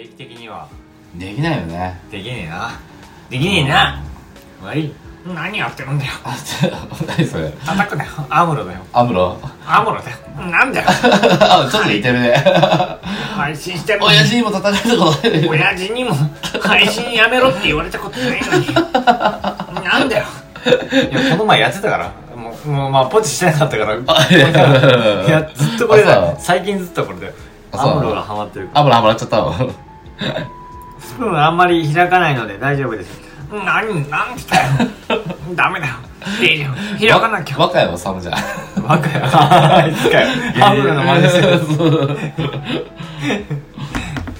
[0.00, 0.66] 定期的には。
[1.14, 2.00] できないよね。
[2.10, 2.70] できねえな。
[3.28, 4.02] できねえな。
[4.62, 4.92] 悪い。
[5.26, 6.12] 何やってるんだよ。
[6.24, 6.34] あ
[7.06, 7.50] 何それ。
[7.50, 8.10] 叩くなよ。
[8.30, 8.78] アムロだよ。
[8.94, 9.38] アムロ？
[9.66, 10.16] アムロだよ。
[10.50, 10.88] なんだよ。
[10.88, 12.34] あちょっと似てるね。
[13.36, 16.14] 配信してるの親父にも叩かれたことない親父にも
[16.62, 18.74] 配信やめろって言われたことないのに。
[19.84, 20.24] なんだよ。
[20.64, 22.10] いやこの前やってたから。
[22.34, 23.92] もうもうまあポチしてなかったから。
[24.06, 25.50] あいや。
[25.54, 26.34] ずっとこれだ。
[26.38, 27.32] 最近ずっとこれだよ。
[27.72, 29.70] アムロがハマってるアムロハマっちゃったの？
[30.98, 33.20] スプーンあんまり開かないので大丈夫です。
[33.50, 34.76] 何なんだよ
[35.56, 35.88] ダメだ。
[35.88, 35.94] よ
[36.42, 36.68] いいよ。
[37.12, 37.58] 開かなきゃ。
[37.58, 38.34] 若山さんじゃん。
[38.86, 40.28] バカやあいつかよ。
[40.62, 41.48] アムロの真似してる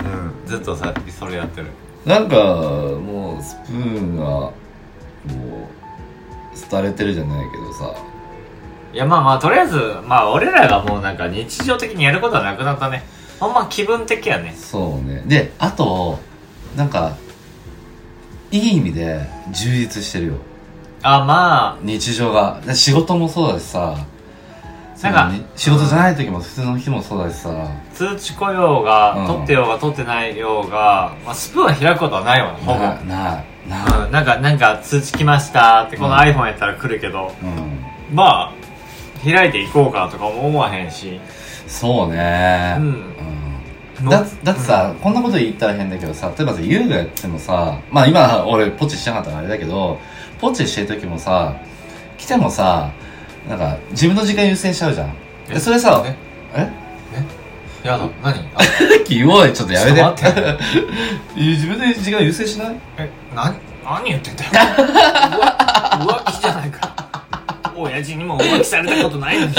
[0.04, 0.34] うん。
[0.46, 1.66] ずっとさそれやってる。
[2.04, 4.54] なんかもうスプーンがもう
[6.70, 7.90] 廃れてるじゃないけどさ。
[8.92, 13.04] いやまあまあとりあえずまあ俺らがもうなんか日常的にやることはなくなったね
[13.40, 14.54] ほんま気分的やね。
[14.54, 15.24] そうね。
[15.26, 16.18] であと
[16.76, 17.16] なんか
[18.50, 20.34] いい意味で充実してるよ。
[21.02, 22.60] あま日常が。
[22.64, 23.96] で仕事もそうだしさ。
[25.02, 27.50] なんか仕事じゃない時も普通の日もそうだしさ。
[27.50, 29.26] あ通知来ようが、うん。
[29.26, 32.78] 取ってようが取ってないようが、まあ、スプーンは開くことはないわほぼ。
[32.78, 33.42] なな。
[33.66, 38.14] いなうん、なんかなんか通知来ましたってこのうん iPhone やったら来るけど、うん。
[38.14, 38.54] まあ
[39.24, 41.18] 開いていこうかとかも思わへんし
[41.70, 42.76] そうね。
[42.78, 42.84] うん。
[44.02, 44.08] うん。
[44.08, 49.98] だだってさ、こんなこと言ったら変だけどさ例えばさ優がやってもさまあ今俺ポチしなかったからあれだけど
[50.40, 51.54] ポチしてる時もさ
[52.16, 52.90] 来てもさ
[53.48, 55.14] なんか自分の時間優先しちゃうじゃん。
[55.50, 55.54] え？
[55.54, 56.16] でそれさえ？
[57.84, 57.86] え？
[57.86, 58.34] やだ何？
[58.56, 58.62] あ
[59.08, 59.98] 弱いちょっとやめて。
[59.98, 60.58] ちょっと待って。
[61.40, 62.76] 自分で時間優先しない？
[62.98, 63.54] えな
[63.84, 64.50] 何言ってんだよ。
[64.50, 66.94] 浮 浮気じゃないか
[67.76, 69.52] 親父にも浮気されたことないのに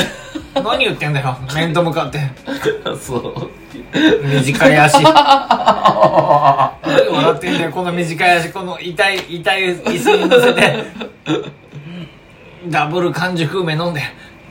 [0.64, 2.20] 何言ってんだよ面と向かって。
[3.00, 3.50] そう。
[4.28, 5.02] 短い足。
[5.04, 5.14] 何
[7.10, 10.76] 笑ってんだよこの短い足この痛い痛い椅子に乗せて。
[12.68, 14.02] ダブル完熟梅飲んで。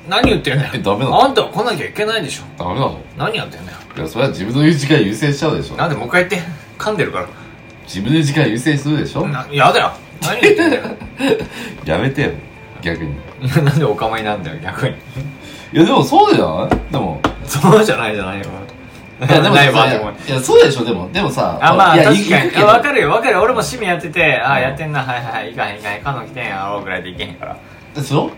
[0.09, 0.71] 何言ってんだよ。
[0.75, 2.44] えダメなのあんたは来なきゃいけないでしょ。
[2.59, 3.78] ダメなの何やってんだよ。
[3.97, 5.77] いやそれは自分の時間優先しちゃうでしょ。
[5.77, 7.27] なんでもう一回言って噛んでるから。
[7.84, 9.27] 自分の時間優先するでしょ。
[9.28, 9.93] なやだよ。
[10.22, 10.83] 何言ってんだよ。
[11.84, 12.31] やめてよ
[12.81, 13.15] 逆に。
[13.65, 14.94] なんでお構いなんだよ逆に
[15.72, 16.92] いやでもそうじゃない？
[16.92, 17.20] でも。
[17.47, 18.47] そうじゃないじゃないよ。
[19.20, 21.10] いやでもないわでもさいやそうでしょでも。
[21.12, 22.50] でもさあまあ確かに。
[22.50, 23.10] 分かるよ。
[23.10, 23.42] 分かるよ。
[23.42, 25.03] 俺も趣味やっててああやってんな。
[25.03, 25.53] はいはい。
[25.53, 26.03] いかへんいかへん。
[26.03, 27.56] カノ来てんやろうぐらいでいけへんから。
[27.94, 28.30] でしょ？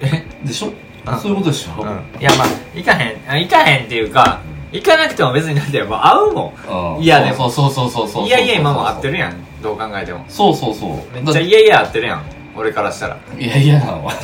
[0.00, 0.24] え？
[0.44, 0.72] でしょ？
[1.04, 1.82] あそういうことでしょ？
[1.82, 2.20] うん。
[2.20, 3.30] いやまあ行かへん。
[3.30, 4.40] あ行かへんっていうか
[4.72, 6.54] 行かなくても別になんてもう会うも
[6.96, 7.02] うん。
[7.02, 7.50] いやでも。
[7.50, 9.34] そうそうそうそうそうんいやいや今も会ってるやん。
[9.62, 10.24] どう考えても。
[10.28, 11.14] そうそうそう。
[11.14, 12.22] めっちゃいやいや会ってるやん
[12.56, 13.18] 俺からしたら。
[13.38, 13.78] いやいや。
[13.80, 14.16] なの会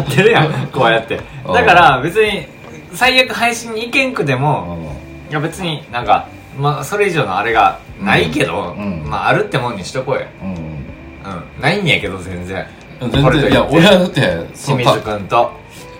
[0.00, 1.20] ってるやんこうやって。
[1.46, 1.52] うん。
[1.52, 2.46] だから別に
[2.92, 4.96] 最悪配信に行けんくても
[5.30, 6.28] いや別になんか
[6.58, 9.02] まあそれ以上のあれがないけど、うん。
[9.02, 9.08] うん。
[9.08, 10.22] まああるってもんにしとこうよ。
[10.42, 10.48] うん。
[10.54, 11.60] うん。
[11.60, 12.66] ないんやけど全然。
[13.00, 14.20] 全然いや俺はだって
[14.54, 15.52] 清水君と。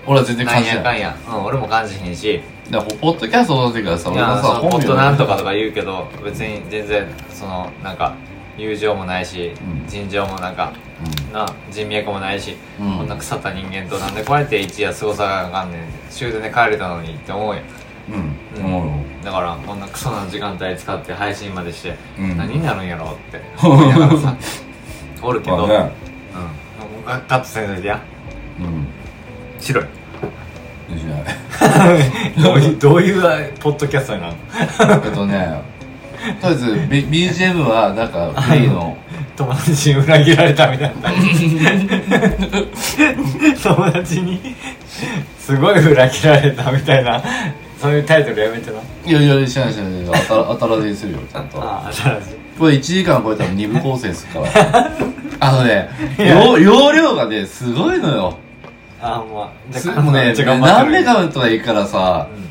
[0.07, 0.77] 俺は全然感じない。
[0.77, 2.41] やかんや、うん、俺も感じへんし。
[2.71, 8.17] だからポッドキャストの時からさい俺もさポットなんとかとかか言うけど別に全然そのなんか
[8.57, 9.87] 友情もないし、うん。
[9.87, 10.73] 尋常もなんか
[11.33, 12.99] な人脈もないし、うん。
[12.99, 15.83] こんな腐った人間となんでこうやって一夜過ごさなあかんねん。
[16.11, 17.63] 終電で帰れたのにって思うよ
[18.09, 18.37] うん。
[18.57, 18.65] うん。
[18.65, 18.93] 思うよ。
[19.25, 22.37] だからこんなクソな時間帯使って配信までして、うん。
[22.37, 23.41] 何になるんやろうって。
[23.63, 24.37] 思いながらさ
[25.23, 25.93] おるけど、まあね。
[27.07, 27.21] うん。
[27.27, 28.01] カットせんといてや。
[28.61, 28.87] うん。
[29.61, 29.85] 白い。
[30.89, 31.25] いいじゃない
[32.41, 33.13] どういうどうい
[33.51, 34.35] うポッドキャストになる
[34.87, 34.95] の？
[35.05, 35.76] えっとね
[36.41, 38.97] とりあえず、B、BGM はなんかフリーの。
[39.37, 41.11] 友達に裏切られたみたいな。
[43.63, 44.41] 友達に
[45.39, 47.23] すごい裏切られたみたいな。
[47.79, 48.79] そういうタイトルやめてな。
[49.05, 49.93] いやいやしないしない
[50.67, 51.63] らずにするよちゃんと。
[51.63, 54.91] ああ新しいこれ1時間超えたら2部構成するから。
[55.39, 58.39] あのね容容量がねすごいのよ。
[59.01, 62.46] ああもうすもうね何メるガとかいいからさうん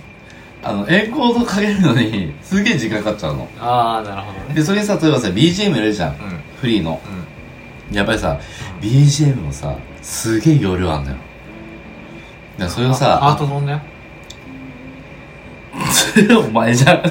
[0.67, 3.47] あのエンコードかけるのにすげえ時間かかっちゃうの。
[3.59, 4.55] ああなるほどね。
[4.55, 6.13] でそれにさ例えばさ BGM 入れるじゃん。
[6.13, 6.17] うん。
[6.59, 6.99] フリーの。
[7.89, 7.95] うん。
[7.95, 8.39] やっぱりさ
[8.81, 11.17] BGM もさすげえ容量あんのよ。
[12.57, 13.81] だそれをハーさト飛んだよ
[16.39, 17.03] お前じゃん。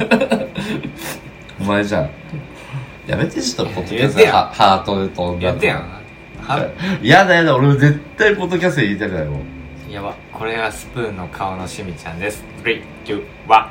[1.60, 2.10] お前じゃん。
[3.06, 5.76] やめてちょっとポッドキャストハハートで飛んだやってや。
[5.76, 6.02] ん
[6.40, 6.58] は
[7.00, 9.53] やだやだ俺絶対ポッドキャストで言いたくないもん
[9.94, 10.12] やば。
[10.32, 12.42] これがスプーンの顔のしみちゃんです。
[12.64, 13.64] 3、2、1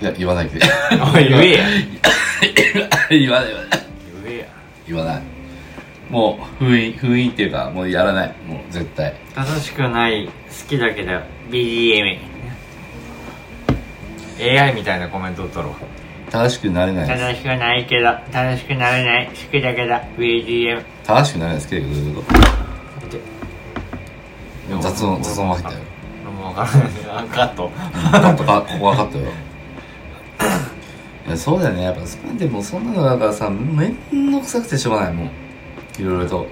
[0.00, 0.58] いや言わないで。
[1.14, 1.64] おい言えや。
[2.50, 3.50] 言わない言わない。
[4.24, 4.44] 言えや。
[4.88, 5.22] 言わない。
[6.10, 8.34] もう封印封印っていうかもうやらない。
[8.48, 9.14] もう絶対。
[9.36, 10.32] 楽しくない好
[10.68, 11.12] きだけど
[11.48, 12.18] BGM
[14.40, 15.74] い AI みたいなコメントを取ろう。
[16.32, 17.06] 正しくなれない。
[17.08, 22.61] です楽しくないけど楽しくなれない好きだけど BGM 正しくなれないですけどどういうこと？
[24.80, 25.78] 雑音雑音は入ったよ
[26.42, 26.90] もう分からない。
[27.08, 27.70] あカット。
[28.12, 29.24] なんとかここ分かったよ。
[31.26, 31.82] いやそうだよね。
[31.82, 35.26] やっぱそれでもそんなのだからさめんどくさくてしょうがないもん。
[35.98, 36.46] いろいろと。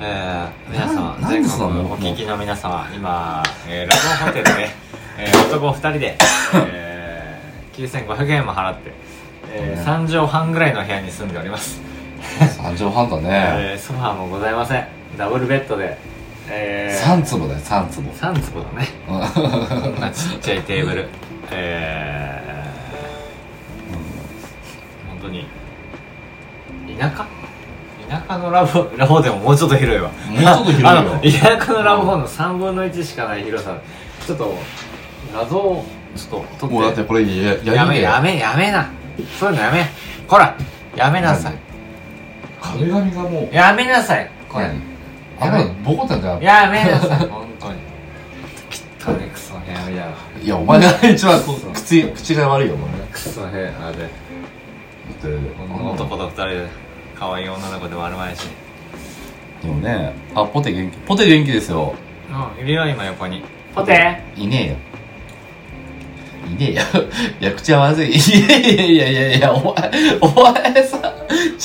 [0.00, 4.68] えー、皆様な全国なんでそんなもうお聞きの皆様今、えー、ラブホテルで、
[5.18, 6.16] えー、 男2人で、
[6.54, 8.92] えー、9500円も払って、
[9.50, 11.80] えー、3畳半ぐらいの部屋に住んでおります、
[12.40, 13.22] 3畳半だね。
[13.74, 14.86] えー、ソファーもございません。
[15.16, 15.98] ダブルベッドで、
[16.50, 18.10] えー、3坪だよ3坪。
[18.10, 18.88] 3坪だね。
[19.06, 21.08] こんなちっちゃいテーブル。
[21.50, 25.46] えー、本当に。
[26.98, 27.26] 田舎？
[28.08, 30.08] 田舎のラブラブでももうちょっと広いわ。
[30.08, 31.58] もうちょっと広いよ。
[31.58, 33.74] 田舎のラブホの3分の1しかない広さ。
[34.26, 34.54] ちょっと
[35.34, 35.84] 画像を
[36.16, 36.74] ちょっと撮って。
[36.74, 38.88] もうだってこれやややめりやめやめな。
[39.38, 39.86] そういうのやめ。
[40.26, 40.54] こら
[40.96, 41.52] やめなさい。
[42.60, 43.54] 壁紙がもう。
[43.54, 44.30] やめなさい。
[44.48, 44.64] これ。
[44.64, 44.87] あん
[45.40, 47.18] なのボコったんじゃんやめなさい。
[47.28, 47.78] 本当に。
[49.00, 50.02] 汚ねクソ部屋みたいな
[50.42, 51.40] いやお前が一番
[51.72, 52.98] 口口が悪いよお前。
[53.00, 53.68] だクソ部屋で。
[53.68, 53.70] っ
[55.20, 55.28] て
[55.94, 56.66] 男と二人で
[57.18, 58.48] 可愛い女の子でもあるまいし。
[59.62, 60.96] でもねあポテ元気。
[60.98, 61.94] ポテ元気ですよ。
[62.30, 63.42] うんいるよ今横に。
[63.74, 64.22] ポテ？
[64.36, 64.76] いねえよ。
[66.50, 66.82] いねえよ。
[67.40, 68.10] いや口はまずい。
[68.10, 68.18] い
[68.48, 70.98] やいやいやいやいやお前お前さ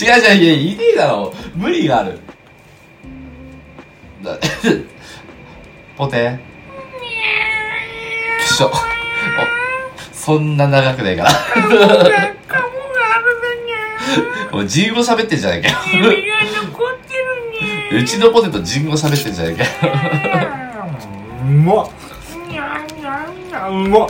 [0.01, 1.33] 違う違ういやいねえだろ。
[1.55, 2.11] 無理がある。
[2.11, 2.32] だ
[5.97, 6.39] ポテ？
[8.41, 8.71] きしょお
[10.13, 11.29] そんな長くないから。
[14.51, 15.75] お前人語喋ってんじゃないかよ。
[17.91, 19.69] うちのポテト人語喋ってんじゃないかよ。
[21.41, 21.89] うまっ。
[23.69, 24.09] うまっ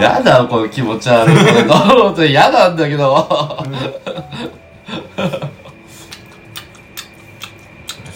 [0.00, 2.76] やだこの気持ち悪いポテト本当に嫌なん。
[2.76, 3.26] だけど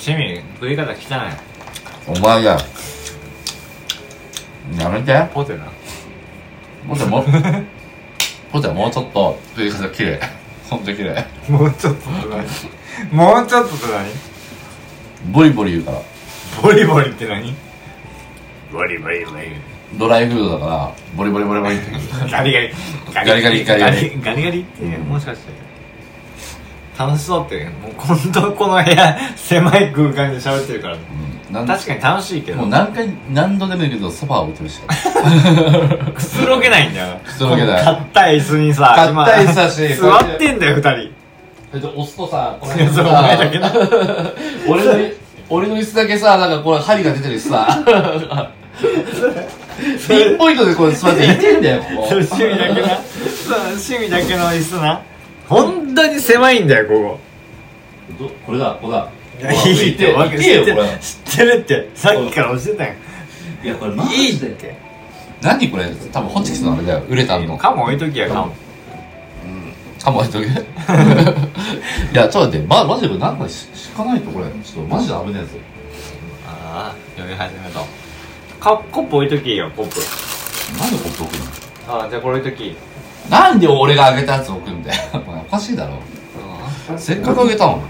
[0.04, 0.98] 趣味食い方汚い。
[2.08, 2.58] お前が
[4.76, 5.28] やめて。
[5.32, 5.66] ポテな
[6.88, 7.24] ポテも
[8.50, 10.20] ポテはもうちょっと食い方綺麗。
[10.68, 11.24] ほんと綺麗。
[11.48, 13.12] もうちょっとって何？
[13.12, 15.32] もうちょっとって何？
[15.32, 15.98] ボリボリ言うから。
[16.60, 17.54] ボリボリって何？
[18.72, 19.42] ボリボリボリ。
[19.96, 22.02] ドライフードだからボリボリボリボリって言う。
[22.28, 22.74] ガリガリ。
[23.14, 24.20] ガリガリガリガリ。
[24.20, 25.71] ガリガリってねもしかして
[26.98, 30.96] 楽しそうってもう本当この部屋狭い空間で喋ってるから。
[30.96, 31.66] うん。
[31.66, 32.58] 確かに楽しいけど。
[32.58, 34.80] もう何回何度でもいいけどソファー置いてるし。
[36.14, 37.20] くつろげないんだよ。
[37.24, 37.84] くつろげない。
[37.84, 40.90] 硬い椅子にさ硬い椅子だし今座ってんだよ二人。
[41.70, 43.72] それで押すとさこいやそうお前だけな
[44.68, 44.92] 俺の
[45.48, 47.82] 俺の椅子だけさなんかこれ針が出てるしさ。
[50.08, 52.98] ピンポイントでこれ座っていてんだよここ趣味だけな。
[53.70, 55.00] 趣味だけの椅子な。
[55.48, 57.18] 本当に狭いんだよこ
[58.18, 59.04] どこれだここだ。
[59.04, 59.10] こ
[59.40, 59.56] いやい
[59.90, 62.94] いってわけよこれ知ってるってさっきから教えたよ。
[63.64, 63.96] いやこれい
[64.30, 64.76] いって。
[65.40, 65.86] 何これ？
[66.12, 67.02] 多分ホチキスのあれだよ。
[67.08, 68.54] ウレタンのカモ置いときやカモ
[70.02, 70.50] かも置いとけ い
[72.14, 72.66] やちょっと待って。
[72.66, 74.46] まマジでこれなんかし敷かないとこれ。
[74.46, 75.48] ちょっとマジで危ねえぞ。
[76.46, 77.80] ああ読み始めた
[78.60, 80.00] カコップ置いときよコップ。
[80.80, 81.38] なんでここ置く
[81.88, 81.94] の？
[81.94, 82.76] ああじゃあこれ置いとき
[83.30, 84.96] なんで俺があげたやつ置くんだよ。
[85.46, 85.94] おかしいだろ。
[86.98, 87.80] せっかくあげたの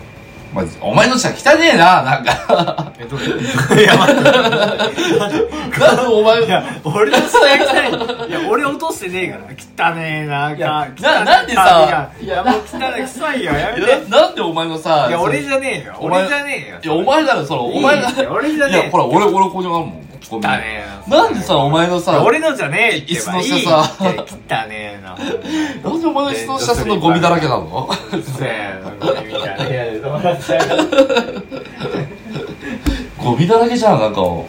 [0.53, 2.93] お前お前の下汚ねえななんか。
[2.99, 4.23] えどれいや待って。
[4.23, 7.47] なんでお前いや俺の下が
[8.21, 11.43] 汚いいや俺落としてねえから汚ねえないや汚いなな。
[11.43, 14.11] んでさいやもう汚い臭いよやめて。
[14.11, 15.97] なんでお前のさいや俺じゃねえよ。
[15.99, 23.91] 俺じゃねえよいやお前だろそのお前が俺じゃねえいやほら俺俺ここにあるもん汚ねえよなんでさお前のさ俺のじゃねえ椅子の下さ。
[24.01, 25.11] 汚ねえな。
[25.91, 27.89] なんでお前の人の下そのゴミだらけなの？
[28.13, 30.01] うっせえなゴミみたいな部屋で
[33.19, 34.47] ゴミだらけじゃんなんかちょ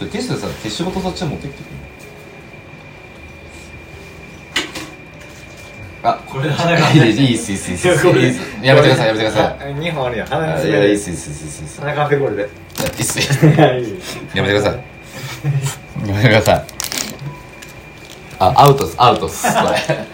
[0.00, 1.72] ティッシュでさ消しゴトそっちに持ってきてくれ
[6.06, 8.06] あこれで鼻がいいですいいですいいです。
[8.06, 9.74] いいですやめてくださいやめてください。
[9.74, 11.60] 2本あるよ鼻あにいやいいっすいいっすいいっす。
[11.62, 11.66] いい。
[11.66, 12.42] っす鼻カフェこれで。
[12.42, 13.98] いいっすやいい
[14.34, 16.06] やめてください。
[16.06, 16.64] やめてください。
[18.38, 19.46] あアウトですアウトです。
[19.46, 20.06] これ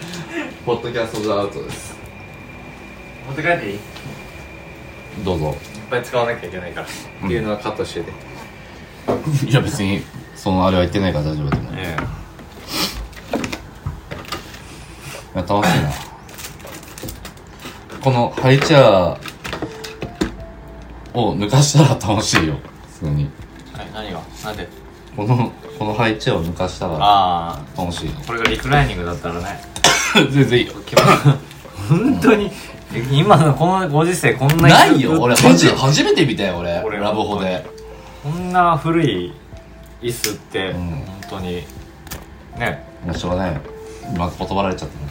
[0.65, 1.93] ポッドキャストでアウトです。
[3.27, 3.73] 持って帰っていい？
[3.73, 3.79] いっ
[5.25, 5.57] どうぞ。
[5.89, 6.87] ぱい使わなきゃいけないから。
[6.87, 6.89] っ
[7.27, 8.11] ていうのはカットしてて。
[9.45, 10.03] いや別に
[10.37, 11.73] そのあれは言ってないから大丈夫だと思う
[15.35, 15.89] や楽しいな。
[18.03, 19.17] このハイチャー
[21.13, 22.55] を抜かしたら楽しいよ。
[22.99, 23.29] 普通に。
[23.75, 24.21] えはい何が？
[24.43, 24.67] なんで？
[25.15, 29.61] このこの配置を抜かしたらあ楽しいあこれがリクライニングだったらね。
[30.31, 30.73] 全然いいよ。
[30.85, 31.05] 気持ち
[31.89, 32.51] 本当に？
[32.93, 35.21] え今のこのご時世こんなないよ。
[35.21, 36.81] 俺マジでこ初めて見たよ俺。
[36.83, 37.65] 俺ラブホで。
[38.27, 39.33] んな古い
[40.01, 40.79] 椅子って、うん。
[40.79, 41.63] 本当に
[42.57, 42.83] ね。
[43.05, 43.61] もうしょうがないよ
[44.13, 45.05] 今断られちゃったね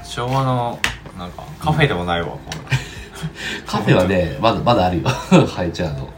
[0.00, 0.04] うん。
[0.04, 0.78] 昭和の
[1.18, 2.70] なんかカフェでもないわこんな。
[3.66, 5.08] カフェはねまだまだあるよ。
[5.46, 6.08] 配置あるの。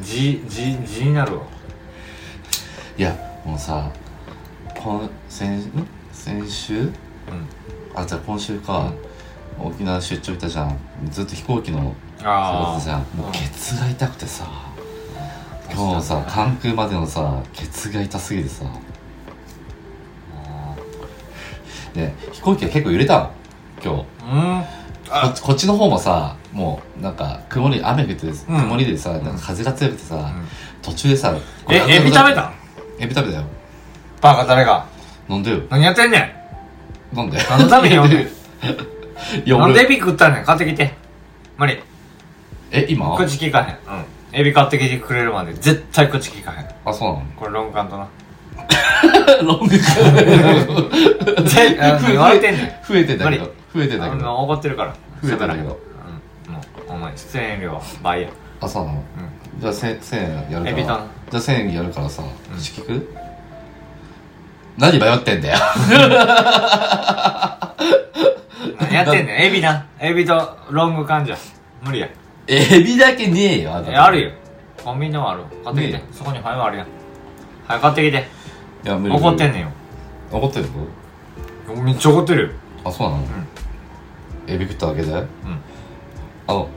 [0.00, 1.42] 字字字になるわ。
[2.98, 3.90] いやもうさ
[4.82, 5.86] この先ん？
[6.12, 6.80] 先週？
[6.80, 6.90] うん。
[7.94, 8.90] あじゃあ今週か、
[9.58, 10.78] 沖縄出張行ったじゃん。
[11.10, 13.00] ずっと飛行機の生あ活じゃん。
[13.16, 14.44] もうケツが痛くてさ。
[15.72, 18.64] 今日のさ関空までのさケツが痛すぎてさ
[21.94, 23.30] で飛行機が結構揺れたの
[23.82, 24.04] 今日。
[24.32, 24.64] うん。
[25.04, 30.32] こっちこっちの方もさもうなんか曇り雨降ってて曇りでさ、なんか風が強くてさ、
[30.82, 31.36] 途中でさ
[31.68, 32.52] えエビ食べた？
[32.98, 33.44] エビ食べたよ。
[34.20, 34.86] バカ誰が？
[35.28, 35.62] 飲んでよ。
[35.68, 36.34] 何やってんね
[37.14, 37.38] 飲んで。
[37.48, 38.16] 何のために飲んで？
[38.16, 38.28] んい
[39.44, 40.44] や俺んなんでエビ食ったねん？
[40.44, 40.94] 買ってきて。
[41.58, 41.80] 無理
[42.70, 43.16] え今？
[43.16, 43.74] 口聞かへん。
[43.74, 44.04] うん。
[44.32, 46.68] エビ買ってきてくれるまで絶対口聞かへん。
[46.84, 47.26] あそうなの？
[47.36, 48.08] これロングカントな
[49.44, 49.84] ロングぜ
[51.80, 52.66] あ 言われてんねん。
[52.86, 53.50] 増えてたけど。
[53.74, 54.34] 無増えてたけど。
[54.36, 54.92] 怒ってるから。
[55.22, 55.78] 増えてたけど。
[56.46, 56.54] うん。
[56.54, 58.28] もうお前出演料は倍や。
[58.60, 58.98] あそうなの？
[58.98, 59.02] う
[59.60, 60.70] じゃあ1000 1000円やるから。
[60.70, 61.06] エビタン。
[61.30, 62.22] じゃあ1000円やるからさ。
[62.22, 62.58] うん。
[62.58, 63.08] 聞く？
[64.76, 65.58] 何迷ってんだよ。
[68.80, 69.42] 何やってんねん。
[69.42, 69.84] エビな。
[70.00, 71.36] エビとロング缶じゃ
[71.82, 72.08] 無理や。
[72.46, 74.30] エビだけねえよああるよ。
[74.82, 75.40] コンビニでもある。
[75.64, 75.92] 買ってきて。
[75.94, 76.86] ねそこにファイルあるやん。
[77.68, 78.28] はい買ってきて
[78.84, 79.68] いや無理怒ってんねんよ。
[80.30, 80.66] 怒ってる？
[81.68, 82.50] のめっちゃ怒ってるよ。
[82.84, 83.24] あそうなの？
[84.46, 85.10] エビ食っただけで？
[85.12, 85.26] うん。
[86.46, 86.68] あの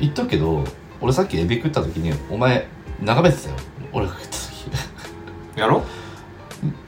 [0.00, 0.64] 言っとくけど
[1.00, 2.66] 俺さっきエビ食った時にお前
[3.00, 3.56] 眺めてたよ。
[3.92, 4.40] 俺が食った時。
[5.60, 5.84] やろ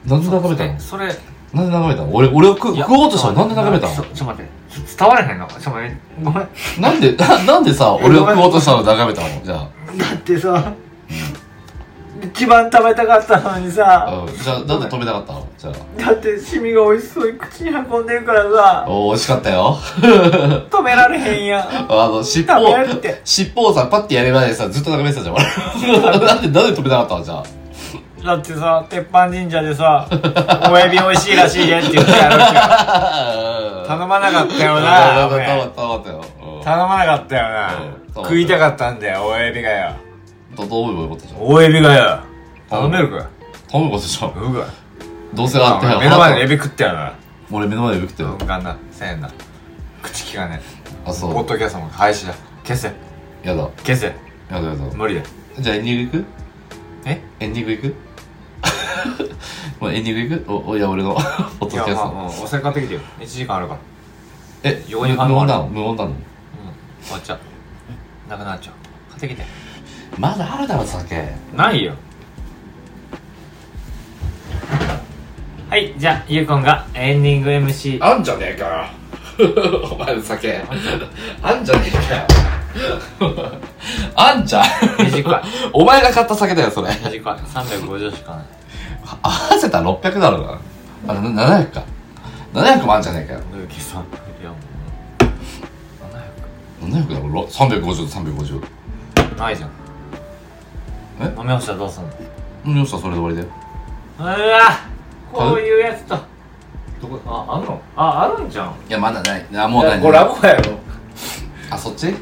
[0.05, 0.73] なんで眺めたの？
[0.73, 1.07] えそれ
[1.53, 2.13] なんで眺めたの？
[2.13, 3.95] 俺俺を食いや食おうとしたらなんで眺めたの？
[3.95, 4.51] ちょちょっと待って。
[4.69, 5.47] ちょ伝わらへんの？
[5.47, 5.97] ちょっと待って。
[6.23, 6.47] ごめん。
[6.81, 9.41] なんでな なんでさ俺を食おうとしたの眺めたの？
[9.45, 9.59] じゃあ。
[9.97, 10.73] だってさ
[12.33, 14.25] 一番食べたかったのにさ。
[14.27, 14.37] うん。
[14.37, 15.47] じゃあなんで止めなかったの？
[15.57, 18.85] じゃだってシミが美味しそうに口に運んでるからさ。
[18.85, 19.77] あお美味しかったよ。
[20.69, 21.61] 止められへんやん。
[21.91, 23.21] あの尻食べられ尾て。
[23.23, 25.35] 尻尾をさパッてやるまでさずっと眺めてたじゃん。
[25.35, 27.23] 俺 なんでなんで止めなかったの？
[27.23, 27.43] じゃあ。
[28.25, 30.05] だってさ鉄板神社でさ
[30.69, 34.97] おエビ美味しいらしいでって言ってやるから 頼まなかったよな。
[35.13, 36.21] 頼俺ま頼まったよ。
[36.57, 36.63] うん。
[36.63, 37.67] 頼まなかったよな。
[38.15, 38.23] うん。
[38.23, 39.91] 食いたかったんだよおエビがよ
[40.57, 42.19] どどう思えばよかったじゃんおエビがよ
[42.69, 43.29] 頼めるか
[43.69, 44.53] 頼むことじゃんう？
[44.53, 44.65] が
[45.33, 47.13] どうせあって目の前でエビ食ってやるな
[47.51, 48.33] 俺目の前でエビ食ってるう。
[48.35, 48.77] んがんな。
[48.91, 49.29] せんな。
[50.01, 50.61] 口利かね
[51.05, 52.33] あそポッうドキャストも廃止だ。
[52.63, 52.91] 消せ。
[53.43, 53.63] やだ。
[53.85, 54.07] 消せ。
[54.07, 54.13] や
[54.49, 54.81] だやだ。
[54.95, 55.21] 無理だ
[55.59, 56.25] じゃあエンディング行く？
[57.05, 57.21] え？
[57.39, 57.95] エンディング行く？
[59.79, 60.51] もうエンディング行く？
[60.51, 61.13] おおいや俺の
[61.59, 62.05] ポッドいやキャスト。
[62.05, 62.99] まあもうお酒買ってきてよ。
[63.19, 63.79] 1時間あるから。
[64.63, 65.67] え無ファンもある音なの？
[65.67, 66.09] 無音なの？
[66.11, 66.15] うん。
[67.03, 67.39] 終わっちゃう。
[68.29, 68.73] なくなっちゃう。
[69.11, 69.45] 買ってきて
[70.17, 71.15] まだあるだろ酒？
[71.55, 71.93] ないよ。
[75.69, 78.65] はいじゃあゆうこんがエンディング MC あんじゃねえか。
[78.65, 78.87] よ
[79.91, 80.61] お前の酒。
[81.43, 83.57] あんじゃねえかよ。
[84.15, 84.63] あんじゃん。
[84.97, 85.41] 短い。
[85.73, 86.89] お前が買った酒だよそれ。
[86.89, 87.19] 短い。
[87.21, 88.45] 350しかない。
[89.21, 91.13] 合わせたら600だろうな。
[91.13, 91.83] あれな700か。
[92.53, 93.41] 700もあんじゃねえかよ。
[93.69, 94.03] 計算
[94.41, 94.55] いやも
[96.81, 96.85] う。
[96.89, 98.61] 700だろ350と350
[99.15, 99.69] 700ないじゃん
[101.19, 101.25] え？
[101.37, 102.09] 飲み干したらどうすんの？
[102.65, 103.47] うんよっしゃそれで終わりだよ。
[104.19, 104.37] うわ！
[105.31, 106.17] こういうやつと。
[107.01, 107.19] どこ？
[107.25, 107.81] ああんの？
[107.95, 108.75] ああるんじゃん。
[108.87, 109.45] いやまだない。
[109.55, 109.99] あもうない。
[109.99, 110.79] これラボやろ。
[111.69, 112.15] あそっち？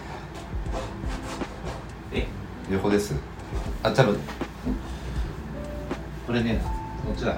[2.14, 2.28] え？
[2.72, 3.16] 横です。
[3.84, 4.20] あ多分
[6.26, 6.60] これね
[7.06, 7.36] こっちだ。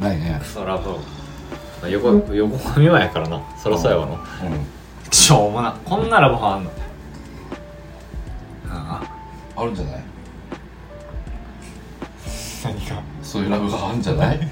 [0.00, 0.38] ないね。
[0.40, 0.98] クソラボ
[1.88, 3.40] 横横髪はやからな。
[3.56, 4.14] そりゃそうやわな。
[4.14, 4.20] うん。
[5.10, 5.72] しょうもな。
[5.84, 6.70] こんなラボあんの？
[8.88, 9.02] あ
[9.56, 10.04] あるんじゃない？
[12.64, 14.40] 何かそういうラブがあるんじゃない？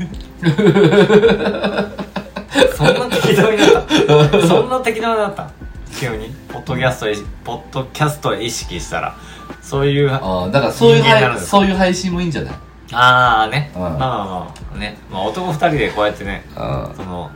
[2.77, 3.87] そんな適当になっ
[4.31, 4.47] た。
[4.47, 5.51] そんな適当になった。
[5.99, 9.15] 急にポッドキャストいポッドキャストを意識したら。
[9.63, 12.55] そういうあああだからそういう配そういう配信もいいんじゃない？
[12.93, 13.83] あーね、うん。
[13.83, 17.31] まあまあまあね、まあ、男二人でこうやってねあその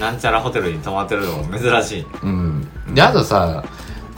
[0.00, 2.06] なんちゃらホテルに泊まってるのも珍しい。
[2.22, 2.68] うん。
[2.94, 3.68] であとさこ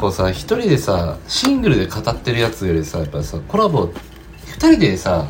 [0.09, 3.92] うさ一人でさシングルで語ってるやつよりさやっぱさコラボ
[4.47, 5.26] 二人でさ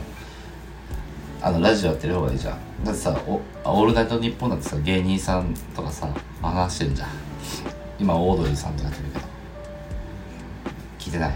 [1.42, 2.58] あのラジオやってる方がいいじゃん。
[2.84, 6.08] だってさ「おオールナイトニッポン」だってさ芸人さんとかさ
[6.42, 7.08] 話してるじゃん。
[7.98, 9.24] 今オードリーさんとやってるけど。
[10.98, 11.34] 聞いてない。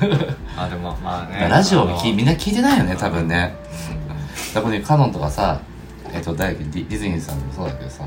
[0.56, 1.48] あでもまあね。
[1.48, 3.54] ラジオきみんな聞いてないよね多分ね。
[3.90, 4.08] うん。
[4.08, 4.20] だか
[4.56, 5.60] らここにカノンとかさ
[6.12, 8.04] えっと大学ディディズニーさんもそうだけどさ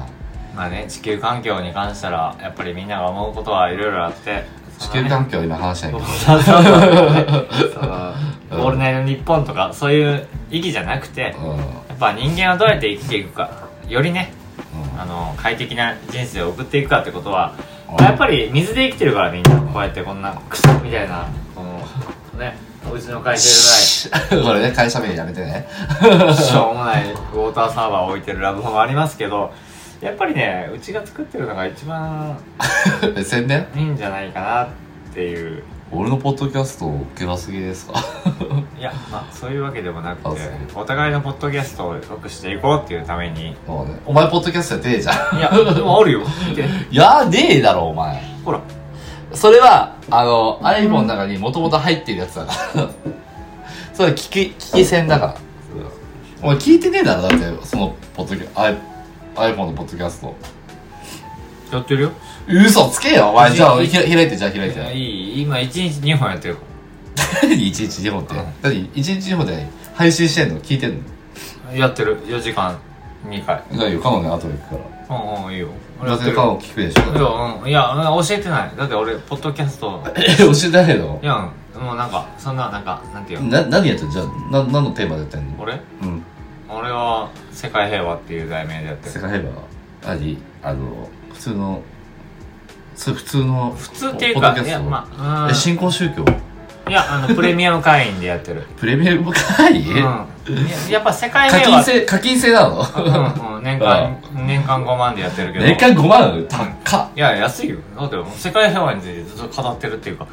[0.55, 4.43] まあね地球環境に関したらやっぱりみんなが思うことはいろいろあって。
[4.79, 6.05] 地球環境今話しないけど。
[6.05, 6.73] そうそうそう。
[8.51, 11.49] オールナイトニッポンとかそういう意義じゃなくてうん。
[11.51, 11.63] うんや
[11.95, 14.33] っぱ人間はどうやって生きていくかよりね
[14.97, 17.53] あの快適な人生を送っていくかってことは
[17.97, 18.03] うん。
[18.03, 22.57] やっぱり水で生きてるからみんなこうやってこんなクソみたいなこのね
[22.91, 24.09] うちの会社
[24.43, 25.67] これね会社名やめてね。
[26.01, 29.53] じゃないしょうもないウォーターサーバーを置いてるラブホもありますけど
[30.03, 32.37] やっぱりねうちが作ってるのが一番
[33.23, 33.65] 宣伝？
[33.75, 34.67] いいんじゃないかなっ
[35.13, 35.63] ていう。
[35.95, 37.93] 俺のポッドキャスト受けなすぎですか？
[38.79, 40.41] いやまあそういうわけでもなくて
[40.73, 43.55] お互いのポッドキャストを良くしていこうっていうために。
[43.67, 43.99] もうね。
[44.05, 45.37] お前ポッドキャストやってねえじゃん。
[45.37, 46.21] いやでもあるよ。
[46.91, 48.21] いやねえだろお前。
[48.43, 48.59] ほら。
[49.33, 52.87] それはあの iPhone の中にもともと入ってるやつだから。
[53.93, 55.35] それ聞き聞き戦だから。
[56.41, 58.75] お前聞いてねえだろだってそのポッドキャ i-
[59.35, 60.35] iPhone のポッドキャスト。
[61.71, 62.11] やってるよ。
[62.47, 63.29] 嘘つけよ。
[63.29, 64.99] お前いじゃあいひら開いてじゃあ開いいやてい
[65.39, 65.41] い。
[65.41, 66.57] 今1日2本やってる
[67.41, 68.35] 何1日2本って？
[68.35, 68.45] うん。
[68.61, 70.59] 何？1日2本で配信してんの？
[70.59, 71.03] 聞いてん
[71.71, 71.75] の？
[71.75, 72.19] やってる。
[72.27, 72.77] 4時間
[73.27, 73.63] 2回。
[73.71, 73.99] 何よ。
[74.01, 75.69] カノンね後で行くかうんうんいいよ。
[76.01, 77.01] らだってカノン聞くでしょ？
[77.01, 77.23] いや,、
[77.63, 78.71] うん、いやうん教えてない。
[78.77, 80.03] だって俺ポッドキャスト。
[80.15, 81.19] え 教えてないの？
[81.23, 81.81] いやうん。
[81.81, 83.49] もうなんかそんななんかなんていうの？
[83.49, 84.11] な何やってんの？
[84.11, 85.63] じゃあな何のテーマでやってんの？
[85.63, 85.79] 俺？
[86.03, 86.12] うん
[86.75, 89.11] 俺は世界平和っていう題名でやってる。
[89.11, 90.15] 世界平和？
[90.15, 90.37] 何？
[90.61, 91.81] あの普通の
[92.95, 96.23] 普普通の普通っていうかいやまあえ新興宗教？
[96.23, 96.43] うん
[96.85, 98.63] いやあのプレミアム会員でやってる。
[98.77, 99.95] プレミアム会うん。
[99.95, 100.27] いや
[100.89, 102.85] やっぱ世界課平和金制課金制なの？
[102.97, 102.99] う
[103.51, 105.65] んうん年間年間5万でやってるけど。
[105.65, 106.45] 年間5万？
[106.83, 107.07] 高っ。
[107.15, 107.77] いや安いよ。
[107.97, 110.25] だって世界平和についてずっと語ってるっていうか。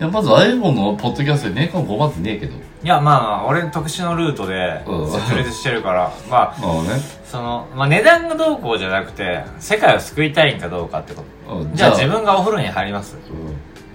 [0.00, 5.10] いやまず iPhone のポッドキャストで年間5万ってねえけどいやまあまあ俺特殊のルートでうん。
[5.12, 6.10] 設立してるから。
[6.30, 7.00] まあまあね。
[7.24, 11.58] その、まあ、値段がどうこうじゃなくて世界を救いたいんかどうかってこと。
[11.58, 11.74] うん。
[11.74, 13.16] じゃあ自分がお風呂に入ります。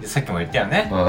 [0.04, 0.88] さっきも言ったよね。
[0.92, 1.00] うん。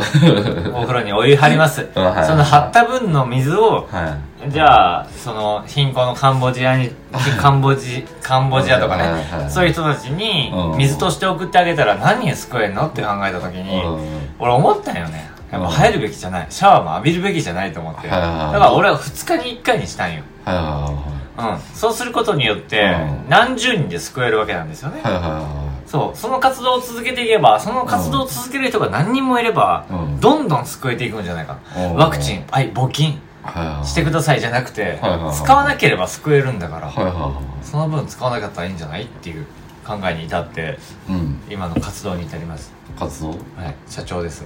[0.76, 1.88] お風呂にお湯張ります。
[1.94, 4.52] その張った分の水をはい。
[4.52, 6.92] じゃあその貧困のカンボジアに
[7.40, 9.14] カンボジカンボジアとかはい
[9.44, 14.30] ねそういう人たちにうん水として送ってあげたら何人救えんのって考えた時にうん。
[14.40, 16.48] 俺思ったんよねやっぱ入るべきじゃない。
[16.50, 20.24] シャワーも浴びるべきじゃないと思ってだから俺は2日に1回にしたんよ。
[20.46, 23.30] うん、そうすることによってうん。
[23.30, 25.02] 何十人で救えるわけなんですよね、
[25.86, 26.18] そう。
[26.18, 30.20] その活動を続けていけばその活動を続ける人が何人もいれば、うん。
[30.20, 31.60] どんどん救えていくんじゃないか。
[31.78, 31.96] うん。
[31.96, 32.46] ワクチン。
[32.50, 32.72] はい。
[32.72, 33.22] 募金。
[33.86, 35.00] してくださいじゃなくて、
[35.34, 36.92] 使わなければ救えるんだから、
[37.64, 39.46] その分使わなかったらいいんじゃないっていう
[39.86, 40.78] 考えに至って
[41.10, 41.42] いうん。
[41.50, 42.74] 今の活動に至ります。
[43.00, 43.30] 活動？
[43.30, 43.38] はい。
[43.88, 44.44] 社長です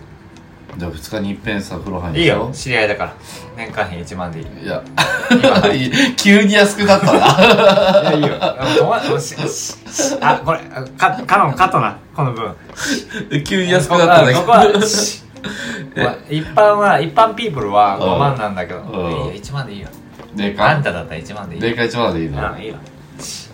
[0.78, 2.50] じゃあ2日に一遍さ風呂入るいいよ。
[2.54, 3.14] 知り合いだから。
[3.58, 4.46] 年間費1万でいい。
[4.64, 4.82] いや。
[5.32, 5.62] 今
[6.16, 7.20] 急に安くなったな。
[8.02, 8.38] いやいいよ。
[10.22, 10.60] あこれ
[10.98, 12.54] かカノンカットなこの分。
[13.44, 15.24] 急に安くなったんだけどここは し
[15.96, 18.02] まあ一般は一般ピープルはうん。
[18.04, 18.80] 5万なんだけど。
[18.80, 19.88] いいうんよ1万でいいよ。
[20.34, 22.54] 年間あんただったら1万でいい年間1万でいいの？
[22.54, 22.76] あいいよ。
[23.20, 23.50] し。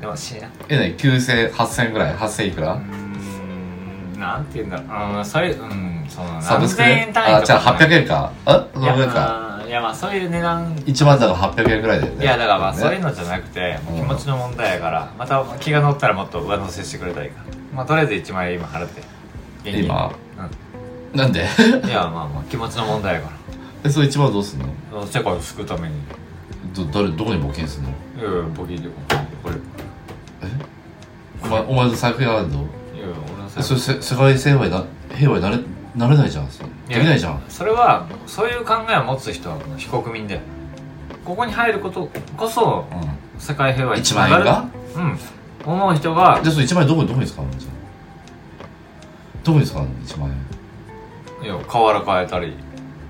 [0.00, 2.72] でもしなえね9000、8000ぐらい ?8000 いくら？
[2.74, 4.82] うーんなんて言うんだろ
[5.14, 5.16] う。
[5.18, 8.32] うんそれうんそのサブスクで円単位とかあ、じゃあ800円か。
[8.44, 8.68] あ？
[8.74, 9.64] そいやのぐらいか。
[9.66, 10.76] いやまあそういう値段。
[10.76, 12.22] 1万だから800円ぐらいだよね。
[12.22, 12.78] いやだからまあね。
[12.78, 13.96] そういうのじゃなくてうん。
[13.96, 19.00] 気持ちの問題やからまた気が乗ったらもっと上乗せしてくれたらいいからまあとりあえず1万円今払って。
[19.64, 19.84] 現金。
[19.84, 20.12] 今？
[21.14, 21.42] うなんで？
[21.42, 21.44] ん
[21.86, 23.30] いやまあまあ気持ちの問題やか
[23.84, 24.66] え、それ1万どうすんの？
[24.92, 25.94] ら世界を救うために。
[26.74, 27.90] ど、誰、どこに募金すんの？
[27.90, 28.64] いやいやでこ
[29.48, 29.56] れ。
[29.56, 29.58] い
[31.42, 32.58] お前、お前の財布やらんの？
[32.58, 32.64] や
[32.98, 35.58] いや俺のえそれせ世界平和にな、平和になれ、
[35.94, 36.48] なれないじゃん。
[36.48, 36.68] それ。
[36.88, 37.42] できないじゃん。
[37.48, 40.40] それはそういう考えを持つ人は非国民で
[41.24, 43.96] ここに入ることこそう世界平和ん。
[43.96, 44.44] 1につながる。
[44.44, 45.04] 万円が
[45.64, 45.72] うん。
[45.74, 47.50] 思う人がじゃあそれ1万円どこに、どこに使うの？
[47.52, 48.64] じゃあ。
[49.44, 51.46] どこに使うの ?1 万円。
[51.46, 52.56] いや瓦変えたり。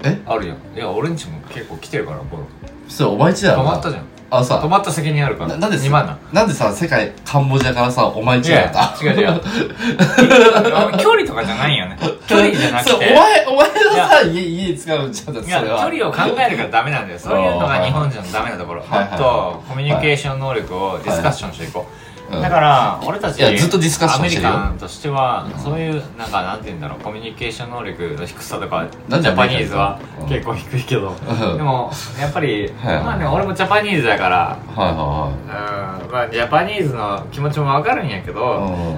[0.05, 0.21] え？
[0.27, 0.57] あるやん。
[0.77, 2.42] いや俺んちも結構来てるからこれ
[2.88, 3.62] それお前んちだよな。
[3.62, 5.51] 止まったじゃんあ、止さ、まった責任あるから。
[5.51, 6.16] ななんで2万な。
[6.33, 9.40] なんでさ、世界、カンボジアからさ、お前んいちだったや違う違う。
[10.99, 11.99] 距離とかじゃないよね。
[12.27, 12.92] 距離じゃなくて。
[12.95, 16.12] お前、お前のさ、家、家使うんじゃんだっていや距それは。
[16.12, 17.18] 離を考えるからダメなんだよ。
[17.18, 18.81] そういうのが日本人のダメなところ。
[18.83, 19.14] もはいはい。
[19.14, 24.49] っとコミュニケーション能力をディスカッションしていこう、うんだから俺たちいやずっとディスカッションしてるよ。
[24.49, 31.11] アメリカンとしてはそういうなんかなんて言うんだろうコミュニケーション能力の低さとかジャパニーズはうん結構低いけど。
[31.11, 31.57] うん。
[31.59, 33.05] でもやっぱりはいはい。
[33.05, 36.11] まあね俺もジャパニーズだからはいはうん。
[36.11, 38.40] まあジャパニーズの気持ちもわかるんやけいど。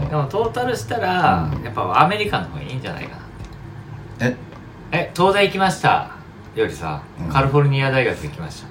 [0.08, 1.62] でもトータルしたらうん。
[1.64, 3.16] やっぱアメリカの方がいいんじゃないか
[4.20, 4.26] な。
[4.28, 4.36] え？
[4.92, 6.10] え東大行きました。
[6.54, 7.28] よりさ、うん。
[7.28, 8.62] カリフォルニア大学行きまし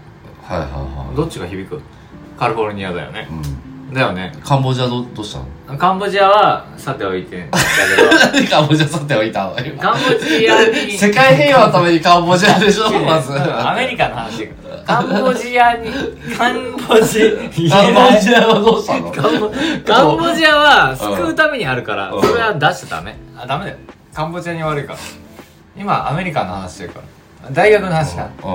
[0.47, 0.55] た。
[0.55, 1.15] はいはいはい。
[1.17, 1.81] どっちが響く？
[2.39, 3.27] カリフォルニアだよね。
[3.29, 4.31] うんだよね。
[4.43, 5.39] カンボジアどどうした
[5.71, 5.77] の？
[5.77, 7.43] カンボジアはさておいて。
[7.45, 7.57] んだ
[8.33, 10.91] けカンボジア去っておいたのどカンボジアに。
[10.91, 13.33] 世界平和のためにカンボジアでしょまず。
[13.33, 14.47] アメリカの話。
[14.85, 15.89] カンボジアに
[16.37, 19.11] カンボジカンボジアはどうしたの？
[19.11, 19.51] カンボ
[19.85, 22.21] カンボジアは救うためにあるからうん。
[22.21, 23.15] それは出しちゃダメ。
[23.37, 23.77] あダメだよ。
[24.13, 24.99] カンボジアに悪いから。
[25.77, 26.99] 今アメリカの話してるか
[27.43, 27.49] ら。
[27.51, 28.29] 大学の話か。
[28.43, 28.49] う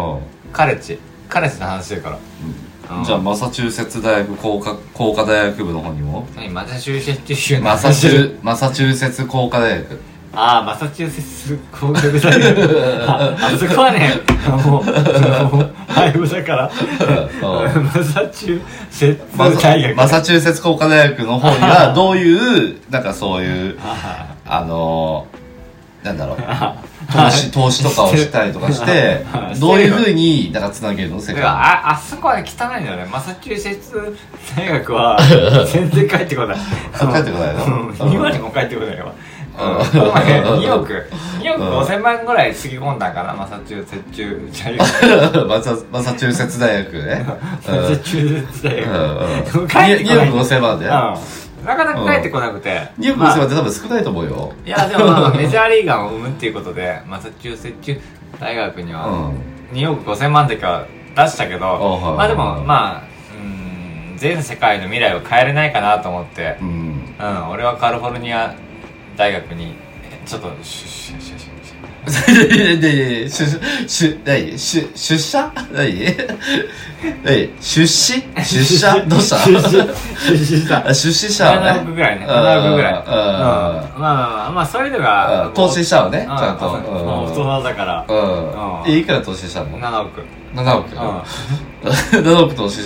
[0.51, 0.53] ん。
[0.53, 0.99] カレッジ。
[1.29, 2.17] カレッジの話してるから。
[2.17, 2.68] うん
[3.05, 6.27] じゃあマサチューセッツ大学工科工科大学部の方にも？
[6.37, 7.65] 何マサチューセッツ州の？
[7.65, 10.01] マサチュマサチューセッツ工科大学。
[10.35, 13.05] ああマサチューセッツ工学大学。
[13.09, 14.11] ああそこはね
[14.65, 16.71] もう廃部だから。
[16.71, 17.85] うん。
[17.85, 19.97] マサチューセッマツ大学。
[19.97, 26.39] マサチューセッツ工科大学の方にはどういうなんかそういうああのー、なんだろう
[27.11, 29.25] 投資投資とかをしたりとかして
[29.59, 31.21] どういうふうになんかつなげるの？
[31.21, 33.07] 世あ界ああそこはね汚いんだよね。
[33.11, 34.17] マサチューセッツ
[34.57, 35.19] 大学は
[35.73, 36.57] 全然帰ってこない。
[36.93, 37.65] あ帰ってこないの？
[37.89, 38.13] うん。
[38.13, 39.13] 今にも帰ってこないわ。
[39.59, 39.79] うん。
[39.79, 39.87] うん。
[39.87, 41.11] この前2億。
[41.41, 48.93] 2億5000万ぐらいつぎ込んだかな マサチューセッツ大学マサ マサチューセッツ大学ねマサチューセッツ大うん。
[49.45, 49.69] 学うん。
[49.69, 50.29] 帰ってこない。
[50.29, 50.87] 2億5000万で？
[50.87, 51.15] うん
[51.69, 54.53] なかなか帰ってこなくて、2億まあ5000万って多分少ないと思うよ。
[54.65, 58.01] いやでもまあメジャーリーガーを生むっていうことでマサチューセッツ
[58.41, 59.35] 大学にうはん
[59.73, 62.17] 2億5000万だけは出したけど、はい。
[62.17, 63.03] まあでもまあ
[63.43, 66.69] うん全世界の未来を変えれないかなと思ってうん。
[67.19, 68.55] うん俺はカリフォルニア
[69.17, 69.75] 大学に
[70.11, 72.91] えちょっとシュッシュッシュッシュッシュッで
[73.29, 73.29] 出
[73.89, 75.53] 出何出出社。
[75.73, 76.05] 何
[77.25, 79.05] 何出資出社。
[79.07, 90.23] どうした出資したあ出資したのね7億ぐらいね7億ぐらいうんまあまあまあまあそういうのが投資したわねちゃんともう大人だからうんうんえいくら投資したの7億
[90.55, 92.81] 7億う7億投資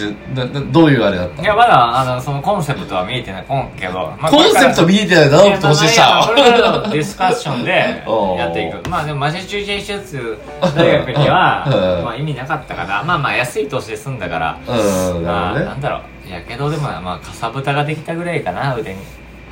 [0.72, 1.40] どういうあれだった？
[1.42, 8.03] んいやまだあのそのコンセプトは見えてないこんけど、まあコンセプト見えてない7億投資したこれからのディスカッションで
[8.38, 8.88] やっていく。
[8.90, 10.38] まあでもマサチューセッツ
[10.77, 11.64] 大学には
[11.98, 12.05] うん。
[12.05, 15.64] まあ意味なかったからまあまあ安い投資で済んだからうんまあね。
[15.64, 16.31] なんだろう。
[16.33, 19.01] やけどでもまあかさぶたができたぐらいかな腕に。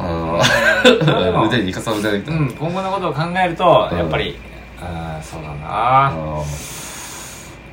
[0.01, 0.39] うん。
[1.47, 2.33] 腕にかさぶたできた。
[2.33, 4.39] うん今後のことを考えるとうんやっぱり
[4.83, 5.23] うん。
[5.23, 6.13] そうだなあ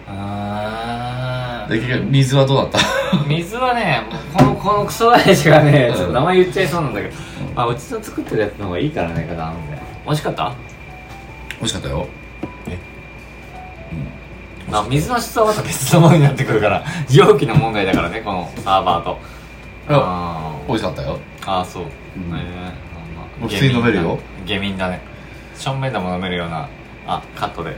[0.07, 1.71] あー。
[1.71, 2.79] で結局水はどうだった？
[3.27, 5.95] 水はねこのこのクソ親父がねうん。
[5.95, 7.13] ちょっと名前言っちゃいそうなんだけど、
[7.55, 10.51] まあうちの作ってるやつの方がいいからねかなので美味しかった？
[11.59, 12.07] 美味しかったよ。
[14.69, 19.17] まあ水の質はまた別のものになってくるから容器の問題だからねこのサーバーと。
[19.89, 21.17] あ美味しかったよ。
[21.45, 21.87] あーそう、ん。
[21.87, 21.89] え
[22.33, 22.33] え
[23.15, 24.19] まあ普通に飲めるよ。
[24.45, 24.99] 下民だね。
[25.55, 26.67] しょんべんでも飲めるような
[27.07, 27.75] あカットで。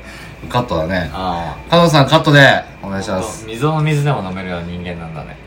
[0.50, 1.10] カットだね。
[1.14, 1.70] ああ。
[1.70, 3.46] 加藤さんカットでお願いします。
[3.46, 5.38] 溝の水でも飲めるような人間なんだね。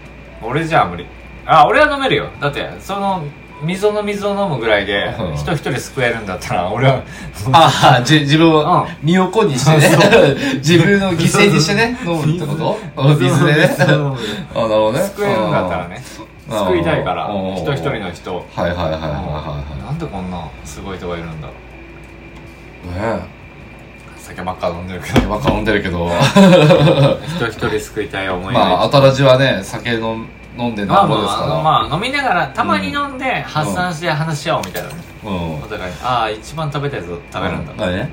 [0.42, 1.06] 俺じゃあ無理。
[1.46, 2.28] あ俺は飲めるよ。
[2.40, 3.24] だってその
[3.62, 5.36] 溝の水を飲むぐらいでうん。
[5.36, 7.02] 人一人救えるんだったら俺は
[7.52, 8.86] ああじ自分をうん。
[9.02, 9.96] 身を粉にしてね。
[10.58, 12.54] 自分を犠牲にしてね飲むってこ
[12.96, 13.02] と？
[13.02, 13.76] うん水でね。
[13.80, 15.00] あなるほどね。
[15.00, 16.02] 救えるんだったらね。
[16.50, 16.58] うん。
[16.66, 17.54] 救いたいからうん。
[17.56, 18.46] 人一人の人を。
[18.54, 21.50] はいはいはいはいはいはなんでこんなすごい人がいるんだい
[23.16, 23.41] ね
[24.22, 26.08] 酒ばっか飲んでるけえどばっか飲んでるけど。
[27.36, 30.26] 人一人救いたい思いまあが新地はね酒飲
[30.58, 31.46] 飲んでまあなんぼですから。
[31.48, 38.10] まあまあ飲みながらたまに飲んで発散して話し合おうみたいなねうんお互いにああ一番食べたやつを食べるんだ何ね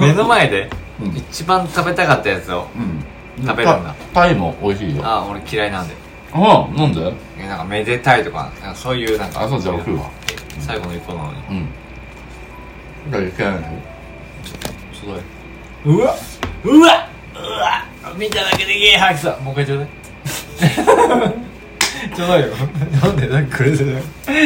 [0.00, 3.04] 目の前でうん一番食べたかったやつをうん
[3.44, 5.94] 食べるんだタタイも美味しいよああ俺嫌いなんで
[6.32, 10.10] あなんでえなんかめでたいとかなんかそういうなんかあそうじゃあ食うわ
[10.60, 11.68] 最後の一個なのにうん
[13.10, 13.60] じゃあいけないの
[14.46, 14.54] す
[15.06, 15.18] ごい。
[15.96, 16.14] うわ
[16.64, 17.84] うわうわ
[18.16, 19.88] 見ただけでゲー吐きそうもう一回ちょうだい。
[22.14, 22.48] ちょうだいよ。
[23.02, 24.00] なんでさっきくれたよ。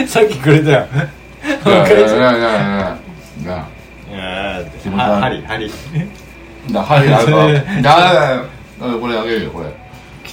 [0.07, 0.81] さっきくれたよ。
[0.81, 1.03] もう
[1.55, 2.49] 一回ちょうだいななな
[3.45, 3.67] な
[4.11, 5.71] いやー気持ち悪針針。
[6.71, 7.31] なはいあるか
[7.83, 8.43] だだ
[9.01, 9.67] これあげるよこれ。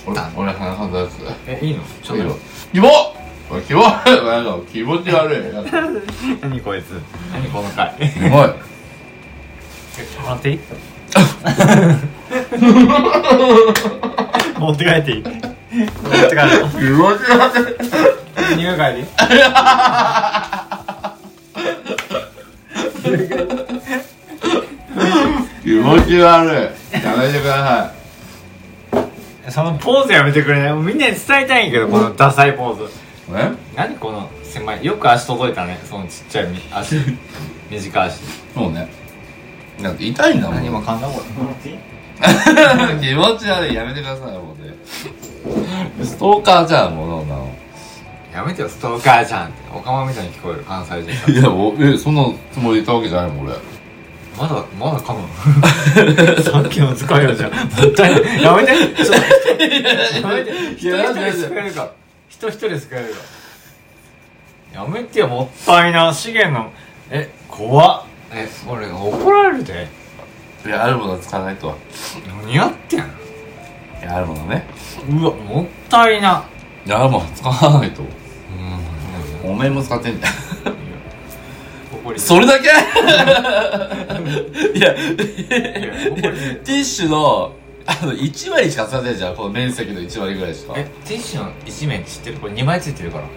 [0.05, 0.29] 俺た。
[0.35, 1.11] 俺鼻かんだやつ
[1.47, 1.81] えいいの？
[2.03, 2.27] ちょうだい。
[2.73, 2.89] キモ
[4.71, 5.71] 気持ち悪いなんか
[6.41, 6.99] 何こいつ。
[7.33, 7.93] 何この回。
[8.13, 8.49] キモい
[10.21, 10.49] もらって。
[10.51, 10.59] い い
[14.59, 15.23] 持って帰っていい？
[15.23, 15.37] 持って
[15.71, 17.77] 帰る気持ち悪
[18.53, 19.05] い匂い嗅いでいい
[25.63, 26.53] 気持ち悪い。
[27.03, 27.91] やめてくだ
[29.45, 30.73] さそのポーズやめてくれない？
[30.75, 32.83] みんなに伝えたいんやけどこのダサいポーズ。
[32.83, 32.87] い
[33.35, 33.51] え？
[33.75, 34.85] 何この狭い？
[34.85, 35.79] よく足届いたね。
[35.89, 36.95] そのちっちゃいみ足。
[37.69, 38.19] 短い足。
[38.53, 38.87] そうね
[39.81, 40.55] なんか痛いんだもん。
[40.55, 41.25] 何も噛んだこれ
[42.99, 43.73] 気持ち悪い。
[43.75, 44.73] やめてくださいもうね。
[46.03, 47.55] ストーカーじゃんもうなの。
[48.33, 53.55] やめてよストーカーじゃんっておかまみたいに聞こえる関西人いやおえそんなつもりで言ったわけじゃないもん俺。
[54.37, 57.51] まだまだ噛むさっきの使いよじゃん。
[57.53, 58.75] もったいないやめて。
[58.75, 59.13] ちょっと
[60.27, 60.51] やめて。
[60.73, 61.91] 一人一人救えるか。
[62.27, 64.81] 人一人救えるか。
[64.81, 66.13] やめてよもったいな。
[66.13, 66.73] 資源の。
[67.09, 69.87] え怖っえ俺怒られるで。
[70.65, 71.77] いやあるものは使わないと。
[72.43, 73.03] 何やってんい
[74.01, 74.65] やあるものね。
[75.09, 76.43] うわもったいな。
[76.85, 78.01] いやあるものは使わないと。
[79.43, 79.51] うん。
[79.51, 80.33] おめえも使ってんじゃん。
[82.17, 82.65] それだけ？
[82.65, 82.69] い
[84.79, 87.53] やティッシュの
[87.87, 89.35] あの1割しか使ってないじゃん。
[89.35, 90.73] この面積の1割ぐらいしか。
[90.75, 92.37] えティッシュの一面知ってる？
[92.39, 93.27] これ2枚ついてるから。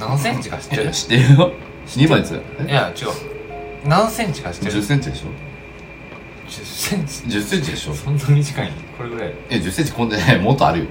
[0.00, 0.88] 何センチか知ってる？
[0.88, 1.52] え知ってるよ。
[1.86, 2.32] 2枚つ。
[2.32, 2.34] い
[2.68, 3.37] や違う
[3.84, 5.28] 何センチか知ってる？10センチでしょ。
[6.48, 7.22] 10センチ。
[7.24, 7.94] 10センチでしょ。
[7.94, 8.72] そんな短い？
[8.96, 9.34] これぐらい？
[9.50, 10.86] え10センチこんでないもっとあるよ。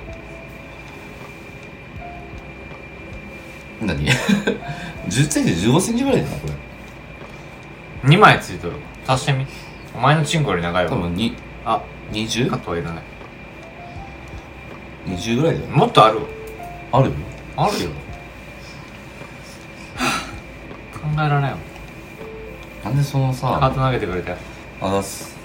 [3.82, 4.06] 何
[5.08, 6.54] ?10 センチ15センチぐらいだなこれ。
[8.10, 8.76] 2枚ついとる。
[9.08, 9.46] 足してみ。
[9.96, 10.90] お前のチンコより長いわ。
[10.90, 13.04] 多分にあ 20?20 カットはいらない。
[15.36, 15.72] ぐらいだよ。
[15.72, 16.24] もっとあるわ。
[16.92, 17.14] あるよ。
[17.56, 17.90] あるよ。
[20.94, 21.58] 考えられんわ
[22.88, 24.34] なんでそのさハート投げてくれて
[24.80, 25.36] あざっす。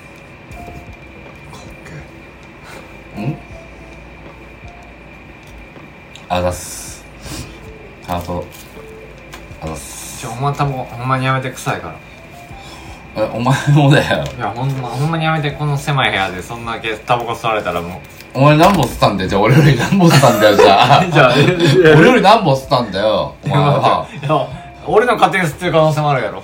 [3.19, 3.37] ん？
[6.29, 7.05] あざっす。
[8.07, 8.45] ハート。
[9.61, 10.21] あざっす。
[10.21, 13.23] ちょほんまタバコほんまにやめて臭いから。
[13.25, 14.25] えお前もだよ。
[14.25, 17.97] いやほんまほんまにやめてこの狭い部屋でそんだけタバコ吸われたらも
[18.35, 18.39] う。
[18.39, 19.29] お前何本吸ったんだよ？
[19.31, 21.05] じゃあ俺より何本吸ったんだよじゃあ。
[21.11, 21.35] じゃあ
[21.99, 24.07] 俺より何本吸ったんだよお前は。
[24.23, 24.47] いや
[24.87, 26.43] 俺の勝手に吸ってる可能性もあるやろ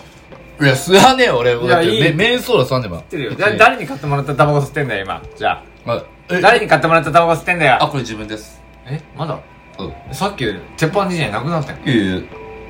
[0.61, 2.01] いや吸わねえよ俺いやいい。
[2.03, 2.99] メメンソーダ吸わねえば。
[2.99, 3.35] 吸ってるよ。
[3.35, 5.23] だ誰に買ってもらったタバコ吸ってんだよ今。
[5.37, 6.05] じゃあ。
[6.29, 7.83] 誰に買ってもらったタバコ吸ってんだよ。
[7.83, 8.61] あこれ自分です。
[8.87, 9.01] え？
[9.17, 9.39] まだ？
[9.79, 10.15] うん。
[10.15, 10.45] さっき
[10.77, 12.23] 鉄板時代なくなったんいやいや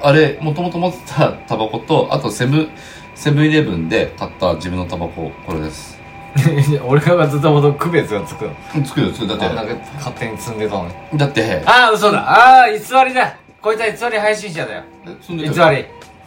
[0.02, 2.68] あれもともと持ってたタバコとあとセブン
[3.14, 5.98] セブンイレブンで買った自分のタバコこれです。
[6.86, 8.84] 俺がずっともと区別がつくの。
[8.84, 11.18] つくよつくだあんだけって勝手に積んでたのに。
[11.18, 12.18] だってああ嘘だ。
[12.18, 13.34] ああ偽りだ。
[13.60, 14.82] こいつは偽り配信者だよ。
[15.04, 15.50] 偽そんでり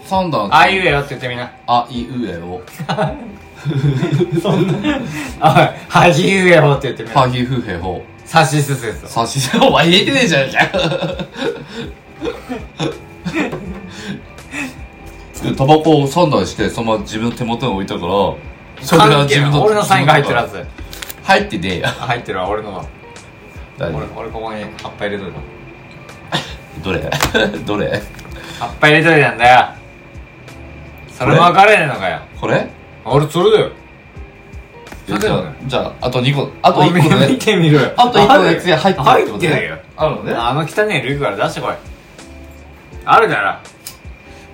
[0.06, 1.52] 三段あいうえよって言ってみな。
[1.68, 2.62] あいうえお。
[5.40, 7.22] あはぎうえよって言ってみな。
[7.22, 10.50] ハギフヘホさしすせそさしお前入れてねえじゃん。
[10.52, 10.64] じゃ
[15.52, 18.12] んタバコを三段してそのまま自分の手元に置いたから
[18.82, 19.60] それが関係ない。
[19.60, 20.66] 俺のサインが入ってるはず。
[21.24, 21.90] 入ってねえや。
[21.90, 22.50] あ入ってるわ。
[22.50, 22.84] 俺のだ
[23.78, 25.40] 誰俺俺ここに葉っぱ入れといた
[26.84, 27.00] どれ？
[27.66, 28.02] どれ？
[28.60, 29.68] 葉っぱ入れといたんだよ
[31.22, 32.20] それも分かれねえのかよ。
[32.40, 32.68] これ？
[33.06, 33.70] 俺それだよ。
[35.08, 37.92] それだじゃよねあじゃああと2個あと1個の見ねてみろよ。
[37.96, 39.50] あと1個のやつに入ってる入ってことね。
[39.50, 39.78] ってるよ。
[39.98, 40.34] あるのね。
[40.34, 41.74] あの汚ねえルーから出してこい。
[43.06, 43.62] あるから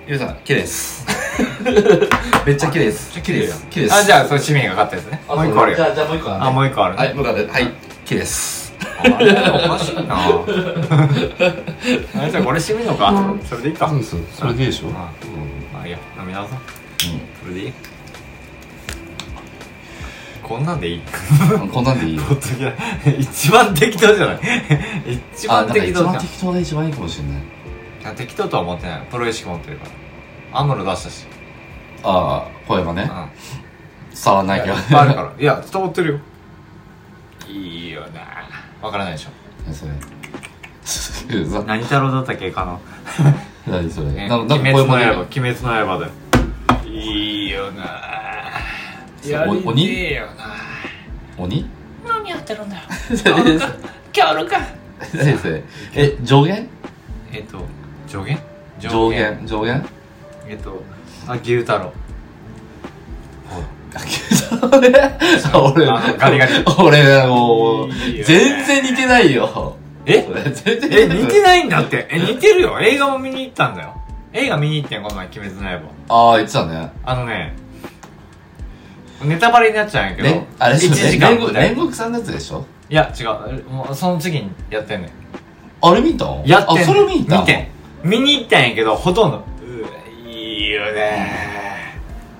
[0.06, 1.06] 皆さん綺麗です。
[2.44, 3.12] めっちゃ綺麗です。
[3.22, 3.94] 綺麗です綺麗です。
[3.96, 5.22] あじゃあそれ市民が買ったやつね。
[5.26, 5.76] もう一個あるよ。
[5.76, 7.72] じゃあじゃあもう一個あもう一個あるはいもう一個あるはい
[8.04, 8.74] 綺麗です。
[9.00, 10.16] あれおかしいな。
[12.16, 13.14] あじゃあこれ締めるのか。
[13.48, 13.88] それでいいか。
[13.88, 14.88] そうそうそれでいいでしょ。
[14.94, 15.08] あ
[15.82, 16.58] あいいや飲み直そう。
[17.42, 17.72] それでいい？
[20.42, 21.02] こんなんでいい？
[21.54, 22.22] う んこんなんでいいよ。
[23.18, 24.40] 一番適当じゃない？
[25.36, 27.32] 一番あなんか一適当じゃん番適当で一番いいかもしれない。
[27.38, 29.02] いや適当とは思ってない。
[29.10, 29.84] プロ意識持ってるか
[30.52, 30.60] ら。
[30.60, 31.26] アムロ出したし。
[32.02, 33.02] ああ声がね。
[33.02, 33.08] うん。
[33.08, 34.74] 伝わらないけど。
[34.74, 35.32] いっぱいあるから。
[35.38, 36.18] いや伝わってるよ。
[37.48, 38.20] いいよな。
[38.86, 39.72] わからないでしょ。
[39.72, 39.92] それ。
[41.44, 42.80] さ何太郎だったっけかの
[43.70, 44.10] 何それ。
[44.12, 46.88] ねなんか鬼滅の刃鬼滅の刃で。
[46.90, 47.82] いいよな。
[49.26, 50.32] やりて鬼えよな。
[51.36, 51.66] 鬼？
[52.06, 52.82] 何やってるんだよ。
[53.24, 53.56] 何
[54.16, 54.60] 今日るか。
[55.40, 55.62] それ。
[55.94, 56.68] え上限？
[57.32, 57.58] えっと
[58.08, 58.40] 上限？
[58.80, 59.46] 上限。
[59.46, 59.84] 上限。
[60.48, 60.82] えっと
[61.26, 61.92] あ牛太郎。
[64.72, 66.52] 俺あのガリガリ。
[66.78, 67.92] 俺もう
[68.24, 69.76] 全然似てないよ
[70.08, 70.26] え？
[70.50, 72.08] 全然え似てないんだって。
[72.10, 72.80] え似てるよ。
[72.80, 73.94] 映画も見に行ったんだよ。
[74.32, 75.80] 映画見に行ってんこの前鬼滅の刃。
[76.08, 76.92] ああ言ってたね。
[77.04, 77.54] あのね
[79.22, 81.76] ネタバレになっちゃうんやけどれあれ1時間煉獄みたいな。
[81.76, 82.64] 煉獄さんのやつでしょ？
[82.88, 83.64] いや違う。
[83.70, 85.10] もうその次にやってんねん。
[85.82, 86.84] あれ見たんやってんねん。
[86.84, 87.68] あそれ見に行った見てん。
[88.04, 89.88] 見に行ったんやけどほとんどうわ
[90.26, 91.98] いいよね。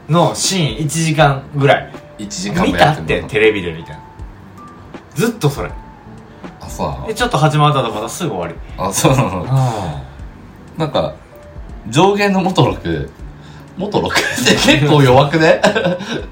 [0.09, 1.93] のシーン1時間ぐらい。
[2.19, 3.09] 1時間見もやってんの？
[3.09, 4.03] たってテレビでみたいな
[5.15, 5.71] ずっとそれ
[6.69, 7.07] あそうなの？
[7.09, 8.55] でちょっと始まったとまたすぐ終わり。
[8.77, 9.45] あそうなの？
[9.49, 10.03] あ
[10.77, 11.15] なんか
[11.89, 13.11] 上限の元録
[13.77, 15.61] 元6って結構弱くね？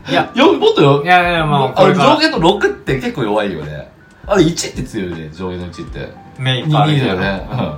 [0.09, 0.31] いや。
[0.37, 1.03] よ、もっとよ？
[1.03, 3.90] い、やいやまああれ上限の6って結構弱いよね。
[4.27, 6.12] あれ1って強いよね、上限の1って。
[6.38, 7.49] 目いっぱいあるけどいいよね。
[7.51, 7.77] うんうんうん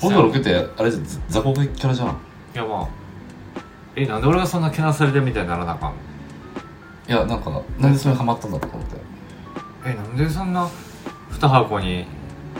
[0.00, 2.08] 元6って、あれじゃ、雑魚キャラじゃん。
[2.08, 2.12] い
[2.54, 2.88] やまあ。
[3.94, 5.96] えなんで俺がそんなけなされてるみたいにならなあかんの？
[7.06, 8.96] いや、なんか、なんでそれハマったんだと思って。
[9.84, 10.66] えなんでそんな
[11.32, 12.06] 2箱に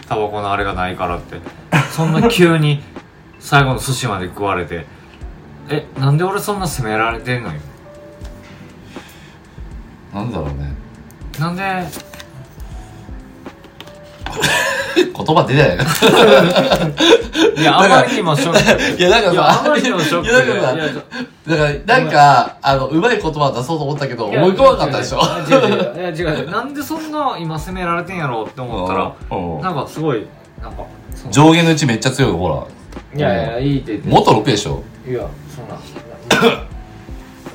[0.09, 1.41] タバコのあれがないからって。
[1.93, 2.83] そんな急に
[3.39, 4.87] 最後の寿司まで食われて。
[5.69, 7.61] えなんで俺そんな責められてんのよ。
[10.13, 10.75] なんでだろうね。
[11.39, 11.63] なんで
[15.17, 15.75] 言葉出ないよ。
[17.57, 19.01] いやあまりにもショック。
[19.01, 20.85] いや、なんかいやあさ、まりにもショックいや、なんかさ、いや
[21.47, 25.21] だから、なんか、あの、うまい言葉出そうと思ったけど、思い込まなかったでしょ。
[25.49, 29.61] いや違う違ういや違うなんでそんな今責められてんやろうって思ったらうん。
[29.61, 30.27] なんかすごい
[30.63, 31.33] なんかその。
[31.33, 32.65] 上限のうちめっちゃ強いよ、ほら。
[33.15, 34.09] いやいやいいって言って。
[34.09, 34.83] 元6でしょ。
[35.09, 35.23] いや
[35.55, 36.61] そんな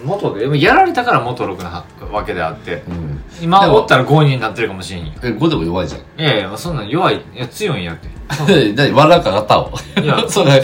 [0.06, 3.24] 元でやられたから元6なわけであってうん。
[3.42, 5.12] 今おったら5人になってるかもしれんよ。
[5.24, 6.22] え、5でも弱いじゃん。
[6.22, 8.08] いやいやそんなん弱いいや強いんやって。
[8.36, 9.72] そんえ、なに、ワンランク上がったの？
[10.04, 10.62] いや それ、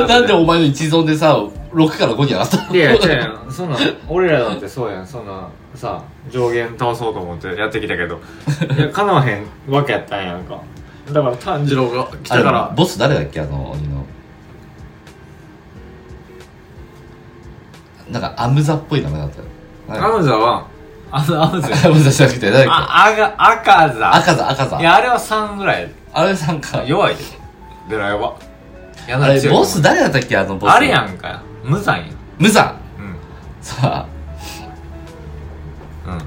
[0.00, 1.36] ななんでお前の一存でさ、
[1.72, 2.74] 6から5に上がったの？
[2.74, 3.78] いや違うやんそんなん
[4.08, 5.06] 俺らだってそうやん。
[5.06, 8.20] そんなさ上限倒そうと思ってやってきたけど。
[8.76, 10.58] いや叶わへんわけやったんやんか。
[11.12, 13.40] だから炭治郎が来たからボス誰だっけ？
[13.40, 14.04] あの、鬼の。
[18.10, 20.04] なんか、アムザっぽい名前だったよ。
[20.04, 20.66] アムザは
[21.10, 24.80] あのアムザアムザじゃなくて、誰だっああが赤け座赤座、赤座。
[24.80, 25.90] いやあれは3ぐらい。
[26.12, 26.82] あれさんか。
[26.84, 27.22] 弱いで。
[27.88, 28.34] ベラヤバ
[29.06, 30.36] やあれ、ボス誰だったっけ？
[30.36, 30.70] あのボス。
[30.72, 31.42] あれやんか。
[31.62, 32.04] 無残や。
[32.38, 32.74] 無惨。
[32.98, 33.16] うん。
[33.60, 34.06] さ
[36.06, 36.14] うん。
[36.14, 36.18] い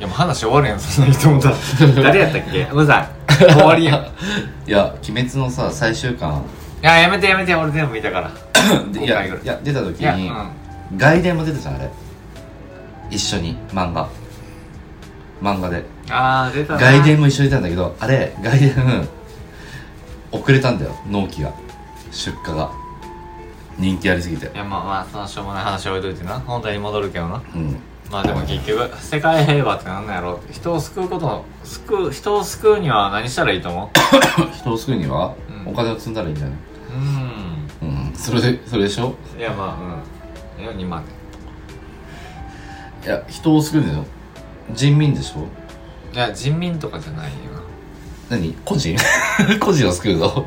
[0.00, 1.50] やもう話終わるやんそんな人もた
[2.02, 2.68] 誰やったっけ？
[2.72, 3.98] 無残 終わりやん。
[3.98, 6.42] いや、鬼滅のさ、最終巻。
[6.86, 8.30] ややめてやめて俺全部見たから
[8.92, 10.50] でいや、5回ぐらいいや、出た時いや、うに、ん、
[10.96, 11.90] 外伝も出たじゃん、あれ。
[13.10, 14.08] 一緒に、漫画。
[15.42, 15.84] 漫画で。
[16.10, 19.08] ああ出たな外伝も一緒に出たんだけど、あれ、外伝、
[20.32, 21.50] 遅れたんだよ、納期が。
[22.10, 22.70] 出荷が。
[23.78, 24.56] 人気ありすぎてい。
[24.56, 27.76] やまあまあそのしょうもない話置いといてな本題に戻るけどなうん。
[28.10, 33.90] まあでも結局世界平和ってなんなんやろ人を救うことの救う人を救うには何したらいいと思
[34.56, 35.34] 人を救うには、
[35.66, 36.56] うんお金を積んだらいいんじゃない？
[36.96, 37.90] ううん。
[38.08, 38.14] うん。
[38.14, 39.14] それで、それでしょ？
[39.38, 40.64] いやまあうん。
[40.64, 41.02] いや2万
[43.04, 44.04] いや、人を救うんだよ。
[44.72, 45.46] 人民でしょ？
[46.14, 47.32] いや人民とかじゃないよ。
[48.28, 48.52] 何？
[48.64, 48.96] 個人？
[49.60, 50.42] 個人を救うのこ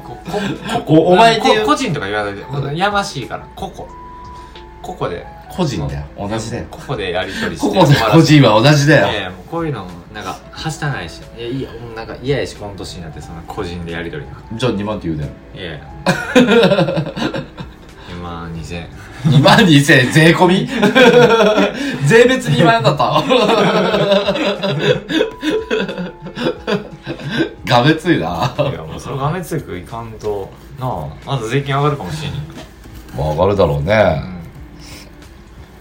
[0.86, 1.62] こおお前っていう。
[1.62, 2.78] こ個人とか言わないで。
[2.78, 3.48] やましいから。
[3.56, 3.86] 個々。
[4.82, 5.26] 個々で。
[5.50, 6.04] 個人だよ。
[6.18, 6.66] 同じだよ。
[6.70, 7.68] 個々でやり取りして。
[7.68, 9.08] 個々と個人は同じだよ。
[9.08, 15.32] いやいやもうこういうのもなんかはしたないしいやいやもうなんか嫌やしこの年になってその個人でやり取りがじゃあ2万って言うなよ。
[15.54, 15.80] いやいや
[18.12, 18.90] 今2000円
[19.26, 20.68] 2万2000円税込み？
[22.08, 23.22] 税別2万円だった。
[27.66, 28.56] がめついな。
[28.58, 32.40] いやもうそれがめつくいかんとなあまず税金上がるかもしれんよ
[33.16, 33.94] まあ上がるだろううね。
[33.94, 34.40] ん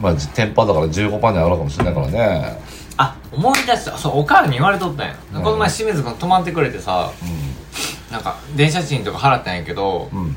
[0.00, 2.67] まあ10%だから15%に上がるかもしれないからね。
[2.98, 3.96] あ思い出した。
[3.96, 5.42] そうおかんに言われとったんや、うん。
[5.42, 7.10] この前清水君泊まってくれてさ
[8.10, 10.36] なんか電車賃とか払ったんやけどうん。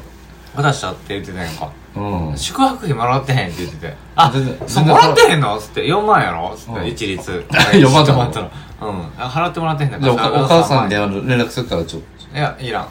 [0.55, 1.71] 渡したって言ってたやんか。
[1.95, 2.29] うん。
[2.29, 2.37] うん。
[2.37, 3.95] 宿泊費もらってへんって言ってて。
[4.15, 4.31] あ
[4.67, 5.57] そうもらってへんの？
[5.57, 6.53] つって4万やろ？
[6.55, 6.87] つって、うん。
[6.87, 7.45] 一律。
[7.49, 8.17] 4万とか。
[8.17, 9.01] 泊まったらうん。
[9.17, 12.37] あ払ってもらってへんだじゃあお母さんに連絡するからちょっと。
[12.37, 12.83] やいらん。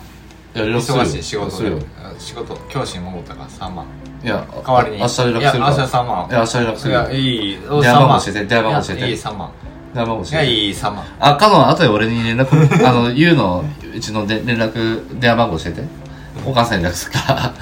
[0.55, 1.05] いや、連絡するよ。
[1.05, 1.71] 忙しい仕事で。
[2.19, 3.87] 仕事教師に戻ったから3万
[4.23, 5.41] いや、代わりに明日連絡する。
[5.41, 7.01] いや明日3万いや、明日連絡するよ。
[7.01, 9.51] いやいい電話番号教えて電話番号教えていやいい3万
[9.95, 12.49] 電話番号教えていやいい3万あ、かの、後で俺に連絡、
[12.87, 15.83] あの、ゆうの、うちので連絡、電話番号教えて。
[16.47, 17.53] お母さんに連絡するか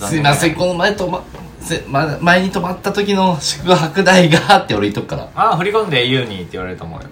[0.00, 0.06] ら。
[0.06, 1.22] すいません、この前とま、
[1.60, 5.28] せま、前に泊まった時の宿泊代が、って俺言っとくから。
[5.52, 7.08] あ振り込んで言うにって言われると思うよ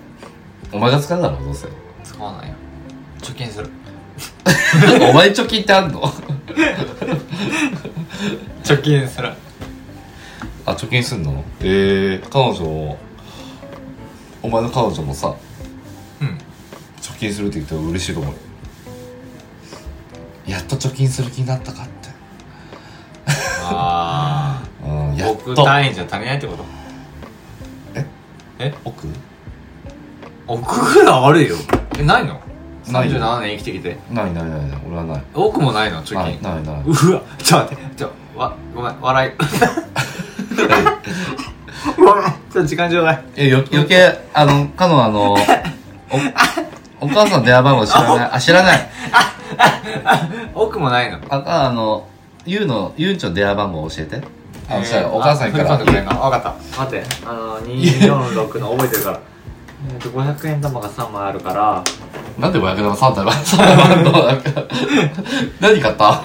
[0.72, 1.68] お前が使うだろ、どうせ。
[2.02, 2.54] 使わないよ
[3.22, 3.70] 貯金する
[5.10, 6.02] お前貯金ってあんの？
[8.62, 9.32] 貯金する。
[10.66, 11.44] あ、貯金すんの？
[11.60, 12.96] ええー、彼女、
[14.42, 15.34] お前の彼女もさ、
[16.20, 16.38] うん。
[17.00, 18.32] 貯金するって言ったら嬉しいと思う。
[18.32, 18.38] よ。
[20.46, 21.92] やっと貯金する気になったかって。
[23.26, 25.64] あうん、あやっ僕と。
[25.64, 26.64] 単位じゃ足りないってこと？
[27.94, 28.06] え？
[28.58, 28.74] え？
[28.84, 29.08] 奥？
[30.46, 31.56] 奥ぐらいあるよ。
[31.98, 32.40] えないの？
[32.86, 35.22] 37年生きてきてないないないない、俺はない。
[35.34, 36.02] 奥もないの？
[36.02, 39.32] 貯金ないないうわちょっと待ってちょわごめん笑い
[41.96, 45.36] ごめんちょっと時間ちょうだいえ、よ、余計、あの、かのあの、お、
[47.00, 48.30] お母さんの電話番号知らない？
[48.32, 48.90] あ、知らない。
[50.54, 52.06] 奥もないのあ、かあの、
[52.46, 54.22] ゆうの、ゆうんちょの電話番号教えて。
[54.68, 56.54] あのじゃあお母さんから分かった
[56.84, 59.20] 待ってあの246の覚えてるから
[59.92, 61.84] えっと500円玉が3枚あるから
[62.38, 64.64] なんで500円玉3体3体あるのなんか。
[65.60, 66.22] 何買った？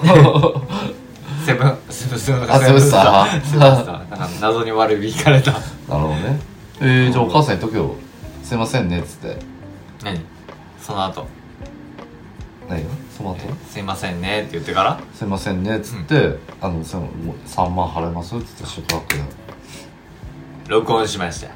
[1.46, 3.40] セブンセブンセブンあセブンスター。
[3.42, 4.10] セブンスター。
[4.10, 5.52] なんか謎に割引かれた。
[5.52, 6.38] なるほどね。
[6.80, 7.94] えー、じゃあお母さん言っとくよ。
[8.42, 9.36] すいませんねっつって。
[10.04, 10.20] 何
[10.80, 11.26] その後。
[12.68, 12.90] 何が？
[13.16, 13.38] その後？
[13.70, 15.00] すいませんねって言ってから？
[15.14, 18.36] すいませんねっつって、あのそのもう3万払います？
[18.36, 19.22] っつってショットラックで
[20.68, 21.52] 録音しました。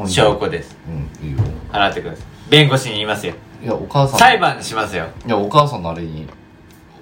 [0.00, 0.08] うん。
[0.08, 0.76] 証拠です。
[0.86, 1.42] うんいいよ。
[1.72, 2.24] 払ってください。
[2.50, 4.18] 弁護士に言いますよいやお母さん。
[4.18, 5.06] 裁判しますよ。
[5.26, 6.26] いやお母さんのあれに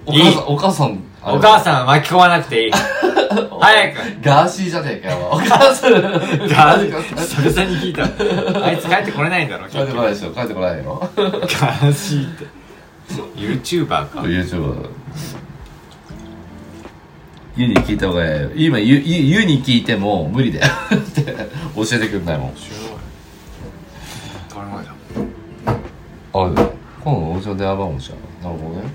[0.05, 0.21] おいい。
[0.23, 1.37] 母さんお母さんあれ。
[1.37, 2.71] お母さん巻き込まなくていい。
[3.61, 3.97] 早く。
[4.21, 5.29] ガーシーじゃねえかよ。
[5.31, 5.93] お母さん。
[5.93, 8.65] ガー久々に聞いた。
[8.65, 10.31] あいつ帰ってこれないんだろ 帰ってこないでしょ。
[10.31, 12.45] 帰ってこないよガーシーって。
[13.35, 14.19] YouTuber か。
[14.21, 14.89] YouTuber
[17.55, 18.49] ユに聞いた方がいいよ。
[18.55, 20.73] 今ユユユに聞いても無理だよ。
[20.95, 22.99] っ て教えてくんないもんすごい
[24.49, 24.91] 当たり前だ
[26.45, 26.49] あ
[27.03, 28.89] 今度のお家の電話番号じゃんなるほどね。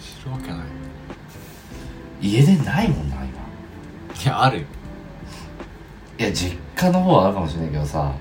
[0.00, 0.58] 知るわけない。
[2.20, 3.24] 家でないもんな今。
[3.24, 4.64] いやあるよ。
[6.18, 8.12] いや実家の方はあるかもしれないけどさ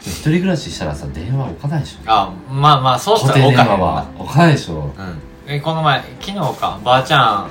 [0.00, 1.98] 一人暮らししたらさ電話置かないでしょ。
[2.06, 4.48] あまあまあそうした固定ら電話は置かな。
[4.48, 4.74] いでしょ。
[4.96, 5.18] うん。
[5.46, 7.50] えこの前昨日かばあちゃん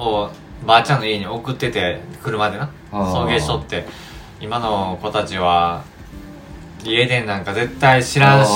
[0.00, 0.30] を
[0.66, 2.70] ばあちゃんの家に送ってて車でな。
[2.90, 3.84] 送迎しとって
[4.40, 5.82] 今の子たちは
[6.84, 8.50] 家電なんか絶対知らんし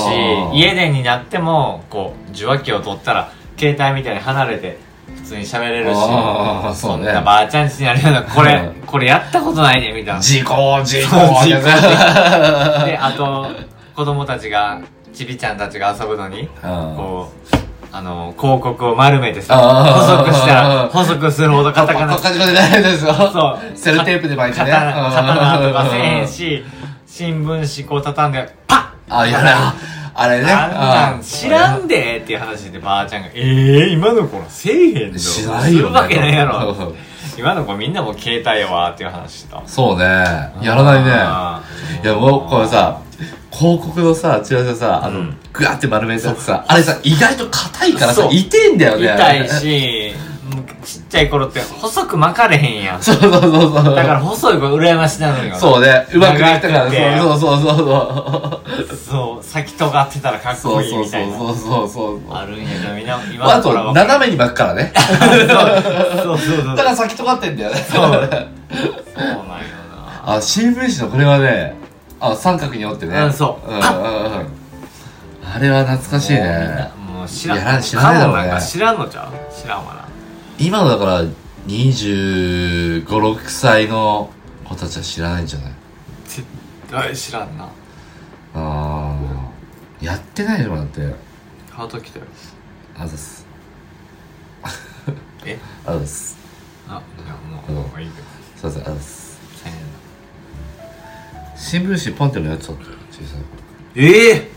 [0.53, 4.77] 家電になってもこう受話器を取ったら携帯みたいに離れて
[5.15, 5.97] 普通に喋れるし
[6.79, 7.03] そうね。
[7.03, 10.19] んなばあちゃんちにあるような これうんこれやったことないねみたいな。
[10.21, 11.15] 事故事故
[12.85, 13.47] であと
[13.95, 14.79] 子供たちが
[15.13, 16.47] ちびちゃんたちが遊ぶのにうん
[16.95, 17.55] こう
[17.91, 22.15] あの広告を丸めてさ細くしたら細くするほどカタカナ。
[22.15, 23.13] カタカナでないですよ。
[23.13, 23.77] そう。
[23.77, 24.71] セルテープで巻いてね。
[24.71, 26.63] 刀刀とかせえへんし
[27.17, 29.17] 新聞紙こう畳んでパッ！
[29.17, 29.73] あやら
[30.13, 30.51] あれね。
[30.51, 30.77] あんな
[31.15, 36.75] んあ知らんでっていう話でばあちゃんが「ええ今の子らせえへんのしないよねするわけないやろ。
[36.79, 36.95] うん
[37.35, 39.63] 今の子みんなもう携帯やわ」っていう話してた。
[39.65, 40.03] そうね。
[40.61, 41.09] やらないね。
[42.03, 42.99] いやもうこれさ
[43.51, 45.37] 広告のさチラシさあの、うん。
[45.51, 49.05] グワって丸めたやつさあれさ意外と硬いからさ痛いんだよね。
[49.05, 50.36] 痛いしうん
[50.87, 53.03] ちっちゃい頃って細く巻かれへんやん。
[53.03, 53.95] そうそうそうそう。
[53.95, 55.53] だから細い子羨ましなのよ。
[55.53, 56.07] そうね。
[56.13, 56.89] うまくいったから。
[56.89, 58.61] そうそうそうそ
[58.93, 58.95] う。
[58.95, 61.37] そう先尖ってたらかっこいいそうそうみたいな。
[61.37, 63.93] そうそうそうあるんやけどみんな今あとの子らは。
[63.93, 64.93] 斜めに巻くからね。
[66.23, 66.75] そうそうそう。
[66.77, 67.85] だから先尖ってんだよね。
[67.91, 68.01] そう。
[68.01, 68.29] そうなんよ
[70.25, 70.35] な。
[70.35, 71.75] あ新聞紙のこれはね
[72.21, 73.17] あ三角に折ってね。
[73.17, 73.69] うんそう。
[73.69, 73.87] うんうんうん。
[75.53, 76.89] あれは懐かしいね。
[77.13, 77.81] もう知らん。
[77.81, 79.61] 知らんか知らんのちゃう？
[79.61, 80.06] 知らんわな
[80.59, 84.31] 今のだから2 5 6歳の
[84.65, 85.73] 子たちは知らないんじゃない？
[86.25, 86.43] 絶
[86.89, 87.65] 対知らんな。
[87.65, 87.69] あ
[88.55, 89.15] あ
[90.03, 91.13] やってないよだって。
[91.69, 92.25] ハート来たよ
[92.97, 93.45] あざっす。
[95.45, 95.59] え？
[95.85, 96.37] あざっす。
[96.87, 98.09] あいやもうもういい
[98.55, 99.39] すいませんあざっす。
[99.63, 99.77] 千円
[101.55, 103.39] 新聞紙ポンってのやつだったよ小さい
[103.95, 104.51] ええ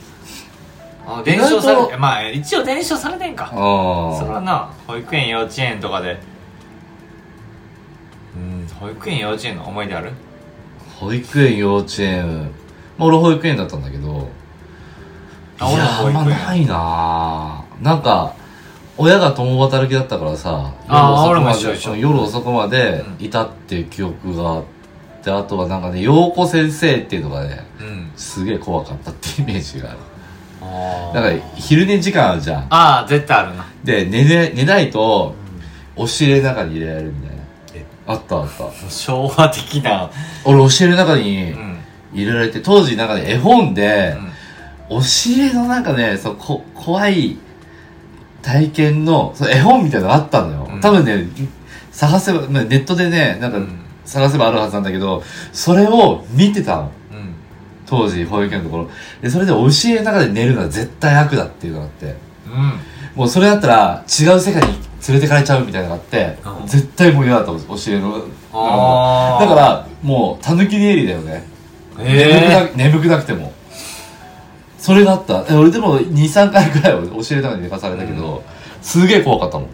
[1.18, 3.46] あ伝承されまあ一応伝承されてんか。
[3.46, 3.48] あ
[4.18, 6.20] それはあな保育園幼稚園とかで。
[8.36, 10.12] うん保育園幼稚園の思い出ある？
[10.98, 12.50] 保育園幼稚園。
[12.96, 14.28] まあ俺保育園だったんだけど。
[15.58, 17.64] あいやあんまないな。
[17.80, 18.34] ぁなんか
[18.96, 24.64] 親が共働きだったからさ夜遅くまで夜遅くまでいたっていう記憶があっ
[25.22, 28.12] てあとはなんかね陽子先生っていうのがねうん。
[28.16, 29.98] すげえ怖かったってイメージがある。
[29.98, 30.09] あ
[30.61, 32.66] だから昼寝時間あるじゃん。
[32.70, 33.66] ああ絶対あるな。
[33.82, 35.34] で寝れ寝ないと
[35.96, 37.42] 押し入れの中に入れられるみたいな
[37.74, 37.86] え？
[38.06, 38.90] あったあった。
[38.90, 40.11] 昭和的な。
[40.44, 41.80] 俺押し入れの中にうん。
[42.12, 44.16] 入れられて当時なんかね絵本で、
[44.90, 44.96] うん。
[44.98, 47.38] 押し入れのなんかね、そう、こ、怖い
[48.42, 50.68] 体験の、そう絵本みたいなのがあったのよ。
[50.68, 50.80] うん。
[50.80, 51.28] 多分ね、
[51.92, 53.78] 探せば、まあネットでね、なんかうん。
[54.04, 56.90] 探せばあるはずなんだけど、それを見てたの。
[57.91, 58.91] うん当時、保育園のところ。
[59.20, 62.07] で、それで押し入れの中で寝るのは絶対悪だっていうのがあって。
[62.07, 62.80] うん。
[63.16, 64.78] もうそれだったら違う世界に
[65.09, 66.66] 連れてかれちゃうみたいなのがあって、うん。
[66.68, 68.12] 絶対もう嫌だった押し入れの。
[68.18, 71.45] だから、もう、たぬき寝入りだよね。
[71.99, 73.53] え眠くな眠くなくても。
[74.78, 75.45] それがあった。
[75.51, 78.45] え俺でも23回くらいは教えたのに寝かされたけど、
[78.80, 79.68] すげえ怖かったもん。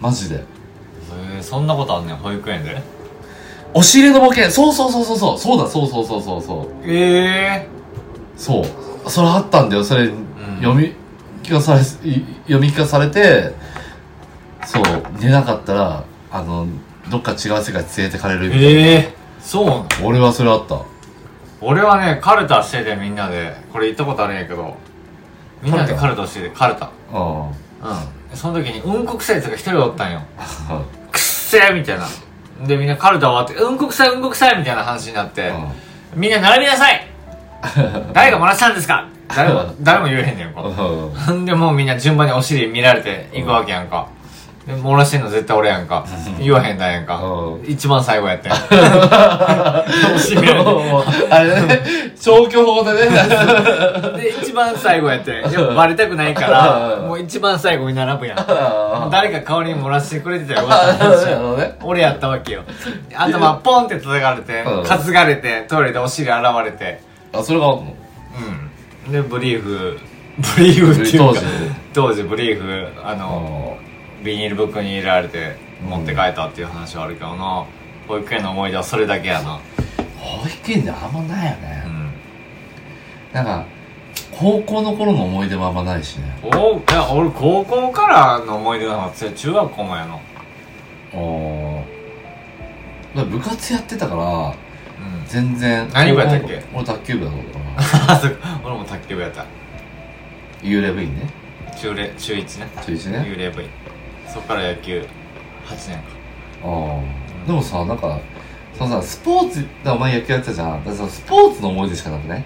[0.00, 0.44] マジで。
[1.36, 3.01] えー、そんなことあんねん保育園で？
[3.74, 7.68] 押し入れの冒険そうそうそうそうそうそうだそうそうそうそうそうええ
[8.36, 10.12] そうそれあったんだよそれ、ん
[10.60, 10.94] 読み
[11.42, 11.84] 聞かされい
[12.44, 13.52] 読み聞かされて
[14.66, 14.82] そう
[15.20, 16.66] 寝なかったらあの
[17.10, 18.66] どっか違う世界連れてかれるみたいな。
[18.66, 19.86] ええそうなの？
[20.04, 20.80] 俺はそれあった。
[21.60, 24.76] 俺はね、カルタしててみんなで、これ行ったことあるんやけど、
[25.62, 26.26] みんなでカルタ？
[26.26, 26.90] してて、カルタ。
[27.12, 27.48] うん。
[27.48, 27.52] うん。
[28.34, 30.22] その時に、うんこ臭いやつが一人おったんよ。
[31.10, 32.06] くっせーみたいな。
[32.60, 35.52] で、みんなカルタ終わって、うんこ臭い、うんこ臭いみたいな話になって、
[36.14, 37.06] みんな並びなさい
[38.12, 39.06] 誰が漏らしたんですか？
[39.34, 40.62] 誰も、 誰も言えへんねんか。
[40.62, 44.06] うんでもうみんな順番にお尻見られていくわけやんか。
[44.66, 46.06] で、漏らしてんの絶対俺やんか。
[46.38, 47.60] 言わへんだやんかう。
[47.66, 48.52] 一番最後やってん。
[48.52, 50.70] お尻見られて。
[51.30, 51.80] あれね、
[52.14, 53.10] 消去法でね。
[54.16, 55.32] で、一番最後やって。
[55.32, 58.36] やっぱバレたくないから、もう一番最後に並ぶやん。
[59.10, 61.84] 誰か代わりに漏らしてくれてたらよかった。
[61.84, 62.62] 俺やったわけよ。
[63.16, 67.00] 頭ポンって叩かれてうん、担がれて、トイレでお尻洗われて、
[67.32, 67.96] あ、それがあんの？
[69.06, 69.12] うん。
[69.12, 69.98] で、ブリーフ、
[70.56, 71.40] ブリーフっていうか当時、
[71.92, 73.76] 当時ブリーフ、あの、
[74.22, 75.56] ビニール袋に入れられて
[75.86, 77.64] 持って帰ったっていう話はあるけどな。
[78.08, 79.60] 保育園の思い出はそれだけやな。
[80.18, 81.84] 保育園であんまないようね。
[81.86, 82.12] ん。
[83.32, 83.64] なんか、
[84.30, 86.36] 高校の頃の思い出もあんまないしね。
[86.42, 89.10] おいや、俺高校からの思い出が。
[89.14, 90.18] 中学校もやな。
[91.14, 91.82] おー
[93.16, 94.54] だから部活やってたから、うん。
[95.26, 95.88] 全然。
[95.92, 96.62] 何部やったっけ？
[96.74, 98.14] 俺卓球部だったから。
[98.14, 98.60] あ、 そっか。
[98.64, 99.44] 俺も卓球部やった。
[100.62, 101.22] 幽霊部員ね。
[101.80, 102.68] 中レ、中1ね。
[102.86, 103.18] 中1ね。
[103.28, 103.68] 幽霊部員。
[104.32, 105.06] そっから野球、
[105.66, 106.02] 8年か。
[106.64, 107.00] あ
[107.44, 107.46] あ。
[107.46, 108.18] でもさ、なんか、
[108.78, 110.84] そのさ、スポーツ、だお前野球やってたじゃん。
[110.84, 112.44] だからさ、スポーツの思い出しかなくね。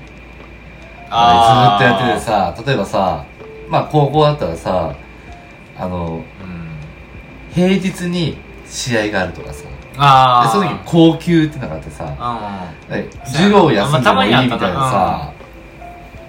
[1.08, 3.24] あずっとやっててさ、例えばさ、
[3.68, 4.96] まあ高校だったらさ、
[5.78, 7.52] あの、うん。
[7.52, 9.62] 平日に試合があるとかさ。
[9.64, 9.68] で、
[9.98, 10.48] ああ。
[10.48, 12.04] その時、高級ってのがあってさ、
[12.88, 12.92] うん。
[12.92, 15.32] で授業休んでもいいみたいなまあたまにあったさ、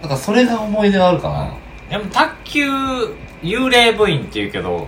[0.03, 1.53] だからそれが思い出があるかな。
[1.89, 2.69] でも卓球
[3.41, 4.87] 幽霊部員って言うけど、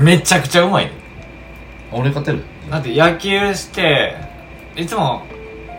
[0.00, 0.92] めちゃくちゃうまいね
[1.92, 2.42] 俺勝てる。
[2.70, 4.16] だって野球して
[4.74, 5.22] いつも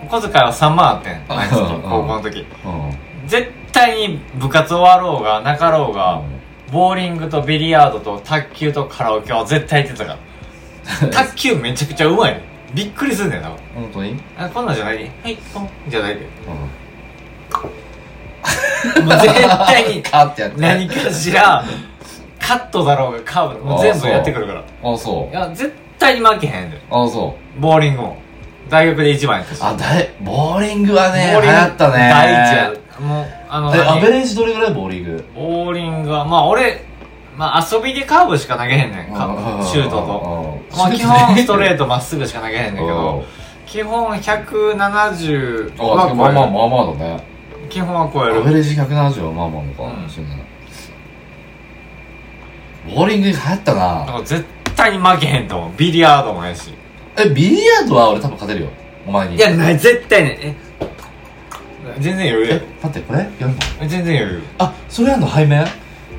[0.10, 1.82] 小遣いは3万あってん毎月うん。
[1.82, 2.40] 高校の時。
[2.40, 2.46] うん。
[3.28, 6.22] 絶対に部活終わろうがなかろうが、
[6.72, 10.18] ボーリングとビリヤードと卓球とカラオケは絶対行ってたか
[11.02, 11.08] ら。
[11.26, 12.42] 卓球めちゃくちゃうまいね
[12.74, 13.58] びっくりすんねん多分。
[13.76, 14.18] 本当に？
[14.38, 14.98] あこんなんじゃない？
[15.00, 15.70] ではいポン。
[15.90, 16.22] じゃないで。
[16.48, 16.52] う
[19.02, 19.06] ん。
[19.06, 19.34] もう絶
[19.66, 20.02] 対に。
[20.58, 21.66] 何かしら
[22.48, 24.64] カットだろうがカーブもう全部やってくるから。
[24.84, 25.36] あ、そう。
[25.36, 25.38] い。
[25.38, 26.80] や絶対に負けへんで。
[26.90, 27.62] あ、そう。
[27.62, 28.18] ボーリングも
[28.70, 29.62] 大学で一番やったし。
[29.62, 32.10] あ、だい、ボーリングはね、ボーリング流行ったね。
[32.10, 32.74] 第一や。
[33.02, 35.26] もうあのアベレージどれぐらいボーリング？
[35.36, 36.84] ボーリングはまあ俺
[37.36, 39.14] まあ遊びでカーブしか投げへんねん。
[39.14, 40.06] かシュートと。
[40.72, 43.24] とまあ基本ストレートまっすぐしか投げへんねんけど。
[43.68, 47.24] 基本170あ、はまあまあ超まあまあだね。
[47.70, 50.57] 基本は超えアベるレージ170はまあまあのかもしれない。
[52.96, 55.72] ボーリング流行っただな絶対に負けへんと思う。
[55.78, 56.72] ビリヤードもやし。
[57.18, 58.72] え、ビリヤードは俺多分勝てるよ。
[59.06, 59.36] お前に。
[59.36, 60.56] いやない絶対ねえ
[62.00, 62.54] 全然余裕。
[62.54, 63.20] えや、待って、これ？
[63.20, 63.56] やるの？
[63.88, 64.44] 全然余裕。
[64.60, 65.66] あ、それやんの背面？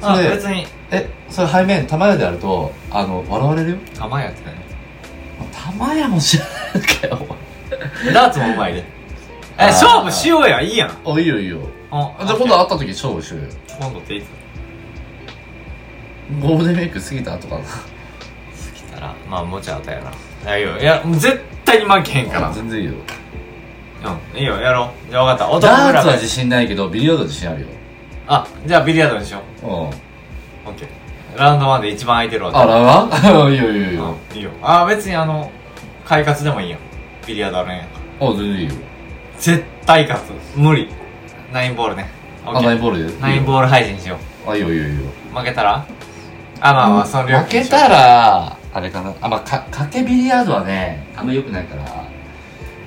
[0.01, 0.67] それ、あ別に。
[0.91, 3.77] え、それ背面、玉屋でやると、あの、笑われるよ？
[3.95, 4.57] 玉やってたね
[5.53, 6.51] 玉屋も知らな
[6.81, 7.27] いかよ、
[8.15, 8.79] ダーツもうまいで。
[9.59, 9.67] えあー。
[9.69, 10.61] 勝負しようや。
[10.63, 10.97] いいやん。
[11.05, 11.59] おいいよいいよ。
[11.91, 13.49] あじゃあ今度会った時勝負しようよ。
[13.79, 14.25] 今度っていつ
[16.41, 17.63] ゴールデンウィーク過ぎた後かな。
[18.75, 20.11] 来たらまあもうちょい後やな。
[20.11, 20.15] い
[20.47, 20.81] やいいよ。
[20.81, 22.51] いやもう絶対に負けへんから。
[22.51, 22.93] あ全然いいよ。
[22.93, 24.57] うんいいよ。
[24.61, 25.11] やろう。
[25.11, 25.51] じゃあ分かった。
[25.51, 27.67] 男ダーツは自信ないけど、ビリヤードは自信あるよ。
[28.27, 29.67] あじゃあビリヤードにしよう。
[29.67, 29.69] ん。
[29.69, 29.93] うオッ
[30.77, 31.39] ケー。
[31.39, 32.53] ラウンド1で一番空いてるわ。
[32.55, 34.17] あららいいよいいよいいよ。
[34.31, 34.51] うんいいよ。
[34.63, 35.51] あ別にあの
[36.05, 36.77] 快活でもいいよ
[37.27, 37.89] ビリヤードあるんやか
[38.21, 38.29] ら。
[38.29, 38.75] あ、全然いいよ。
[39.39, 40.59] 絶対勝つ。
[40.59, 40.89] 無理。
[41.53, 42.09] ナインボールね。
[42.45, 43.21] オッあ、ナインボールで？
[43.21, 45.03] ナインボール配信しよあ、いいよいいよいいよ。
[45.33, 45.85] う負けたら？
[46.61, 49.15] あまあまあその料負けたら、あれかな。
[49.21, 51.83] あ、まあ、か、かけビリヤードはね、あんま良くないから、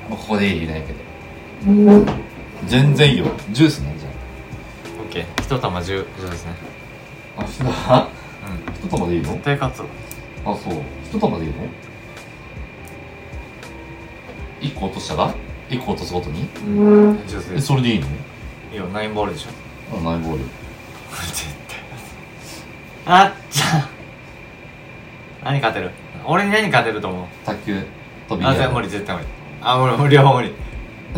[0.10, 1.00] もうここで言えないけど。
[2.68, 3.26] 全然いいよ。
[3.52, 4.12] ジュースなんじゃん。
[5.02, 5.42] オッケー。
[5.42, 6.54] 一玉10以上ですね。
[7.38, 7.70] あ、一玉？
[7.70, 8.88] うん。
[8.88, 9.32] 一玉でいいの？
[9.34, 9.80] 絶対勝つ
[10.46, 10.74] あ、そう。
[11.06, 11.56] 一玉でいいの？
[14.60, 15.34] 一個落としたら？
[15.70, 16.42] 一個落とすごとに？
[16.44, 16.46] え、
[17.28, 17.68] ジュースです。
[17.68, 18.06] それでいいの？
[18.08, 18.10] い
[18.74, 18.86] いよ。
[18.88, 19.50] ナインボールでしょ。
[19.98, 20.40] あ、ナインボール。
[21.28, 21.71] 絶対
[23.06, 23.88] あっちゃ
[25.44, 25.92] 何勝てる？
[26.26, 27.26] 俺に何勝てると思う？
[27.46, 27.82] 卓球
[28.30, 28.74] とビリヤあ絶対。
[28.74, 29.28] 無理絶対無理。
[29.62, 30.54] あ無理無理無理。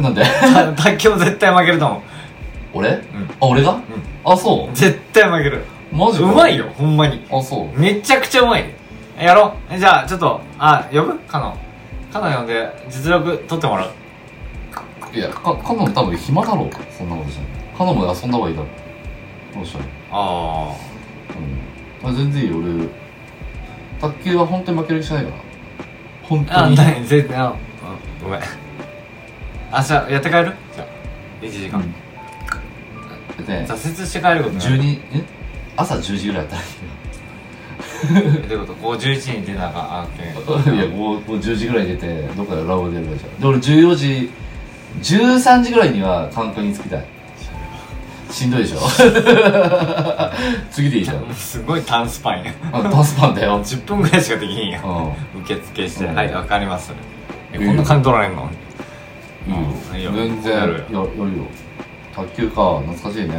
[0.02, 0.24] なんで？
[0.24, 2.02] た卓球も絶対負けると思う。
[2.74, 2.90] 俺？
[2.90, 3.02] あ、うん。
[3.42, 3.80] 俺が？
[4.24, 4.76] あ、そう？
[4.76, 5.66] 絶対負ける。
[5.92, 6.26] マジか。
[6.26, 7.26] うまいよほんまに。
[7.30, 7.80] あ、そう？
[7.80, 8.76] めちゃくちゃうまいね
[9.20, 9.78] やろう。
[9.78, 11.20] じゃあちょっとあ呼ぶ？
[11.20, 11.58] カノン。
[12.12, 13.92] カノン呼んで実力取ってもらう。
[15.14, 16.70] いや、か、カノン多分暇だろう。
[16.92, 17.46] そんなことしない。
[17.78, 18.68] カノンも遊んだ方がいいだろ。
[19.54, 19.80] どうした？
[19.80, 20.76] らあ
[21.36, 21.73] うん。
[22.04, 22.88] あ全然いいよ、俺。
[24.02, 25.36] 卓球は本当に負ける気しないから。
[25.36, 25.40] あ
[26.24, 26.76] 本当に。
[26.76, 27.58] 何全然あうん
[28.24, 28.42] ごめん。
[29.72, 30.54] 明日やって帰る？
[30.76, 30.88] じゃあ
[31.42, 33.46] 1時間、うん。
[33.46, 35.24] で挫折して帰ることない？12え？
[35.76, 36.66] 朝10時ぐらいやったらい
[38.44, 38.74] えどういうこと？
[38.76, 39.72] こう11時に出なあ
[40.06, 43.40] かんけんいいよいやもうもう10時ぐらい出てどっかでラボ出るじゃん。
[43.40, 44.30] で俺14時
[45.02, 47.06] 13時ぐらいには観光に着きたい
[48.34, 48.80] しんどいでしょ？
[50.72, 51.34] 次でいいじゃん。
[51.36, 52.52] すごい短スパンや。
[52.72, 53.64] あダンスパンだよ。
[53.64, 54.82] 10分ぐらいしかできへんや。
[54.84, 55.42] うん。
[55.42, 56.16] 受付して、うん。
[56.16, 56.92] はいわかります。
[57.54, 57.68] えうん。
[57.68, 58.50] こんな金取られんの？
[59.96, 60.28] いいよいいよ。
[60.30, 60.54] 全然。
[60.54, 60.74] ややる。
[60.90, 61.46] るよやるよ。
[62.16, 62.80] 卓球か。
[62.80, 63.36] 懐かしいね。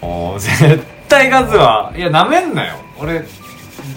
[0.00, 2.74] おー絶対勝つわいやなめんなよ。
[2.98, 3.22] 俺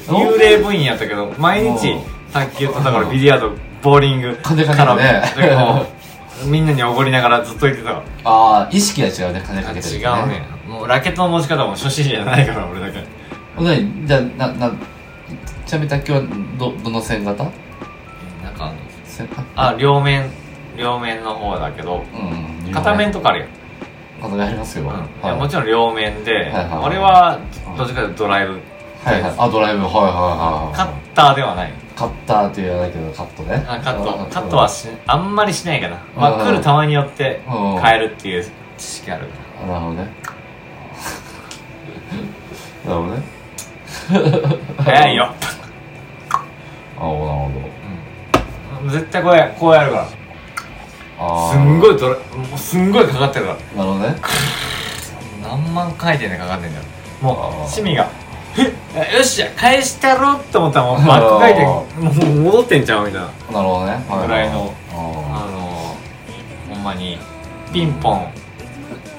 [0.07, 2.01] 幽霊部員やったけど毎日うん。
[2.33, 5.21] 卓球とだからビリヤードボーリング金かけてね
[6.43, 8.03] みんなにおごりながらずっと言ってたわ。
[8.23, 10.43] ああ意識が違うね金かけてる違うね。
[10.67, 13.03] もうラケットの持ち方も初心者じゃないから俺だけ。
[13.55, 14.71] ほんでじゃあなな
[15.65, 16.21] ちなみに卓球は
[16.59, 17.53] どどの線型なん
[18.53, 18.71] か
[19.05, 20.29] 線あ両面
[20.77, 23.45] 両面の方だけどうんうん片面とかあるよ、
[24.21, 24.89] 片面ありますよ、うん。
[24.89, 24.99] はい。
[25.23, 27.39] いやもちろん両面で、はいはい俺は
[27.77, 28.59] どっちかというとドライブ、
[29.03, 29.33] はいはい。
[29.37, 29.83] あドライブ。
[29.83, 30.11] はいはいはい
[30.67, 30.75] はい。
[30.75, 33.65] カッターではないカッターって言わないけどカットね。
[33.67, 34.21] あカット。
[34.21, 37.81] あカットはしあんまりしないかな、まあ、うん来る球によってうん。
[37.81, 38.45] 変えるっていう
[38.77, 39.33] 知識あるか
[39.63, 40.09] あなるほどね。
[42.85, 43.23] なるほどね。
[44.77, 45.23] ら早いよ、
[46.97, 47.51] あなるほ
[48.83, 50.05] うん、絶対こうやこうやるから。
[51.51, 53.83] すんごいドラもうすんごいかかってるから。
[53.83, 54.15] なるほどね。
[55.41, 56.83] 何万回転でかかってんだよ。
[57.21, 58.03] もう趣味が。
[58.03, 58.24] え
[58.63, 58.71] よ
[59.21, 63.27] っしゃ返したろって思ったらもうバック回転あもう戻ってんちゃうみたいな。
[63.27, 64.03] なるほどね。
[64.07, 65.97] ぐらいのああの
[66.73, 67.17] ほんまに
[67.73, 68.27] ピンポン。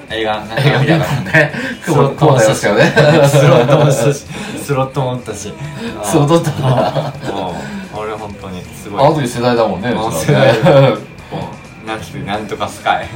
[0.09, 1.51] 映画なんかたからね。
[1.83, 4.25] スロットもしたしスロットもしたし
[4.63, 5.53] スロットも打ったし。
[6.03, 7.13] スロット打った。
[7.99, 9.05] 俺本当にすごい。
[9.05, 10.97] あの時世代だもんね世代 も
[11.83, 13.07] うなんてなんとかスカイ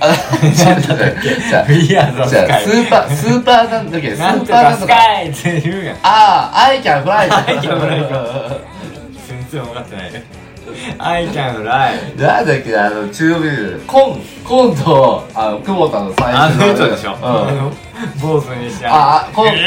[0.00, 8.60] あじゃあじゃあフィアのスじゃあスーパースーパーなんだっけスーパーなんとかとかスカイって言うやんああ、アイキャンフライ I can fly
[9.28, 10.24] 全然分かってない
[10.98, 17.20] I can fly なんだっけ、あの、中国人、コン、コンと、あの、久保田の最初の人でしょ、うん。
[18.20, 19.58] 坊主にしてああこのうう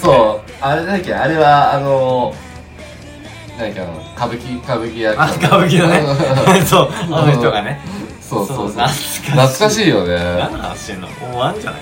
[0.00, 2.32] そう、あれだっけ、あれは、あの、
[3.58, 5.20] なんだっけ、あの、歌舞伎、歌舞伎役。
[5.20, 7.80] あ歌舞伎のねそうあの人がね
[8.28, 8.68] そうそうそう。
[8.68, 10.16] 懐かしい懐かしいよね。
[10.16, 11.08] 何の話してんの？
[11.08, 11.80] もう終わんじゃない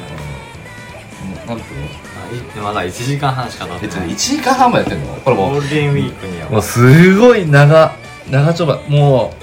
[1.47, 4.09] 何分あいまだ1時間半しか経ってない。
[4.11, 5.15] 1時間半もやってんの？
[5.17, 5.55] これもう。
[5.55, 6.51] ゴールデンウィークには。
[6.51, 7.95] もうすごい長、
[8.31, 9.35] 長丁場、も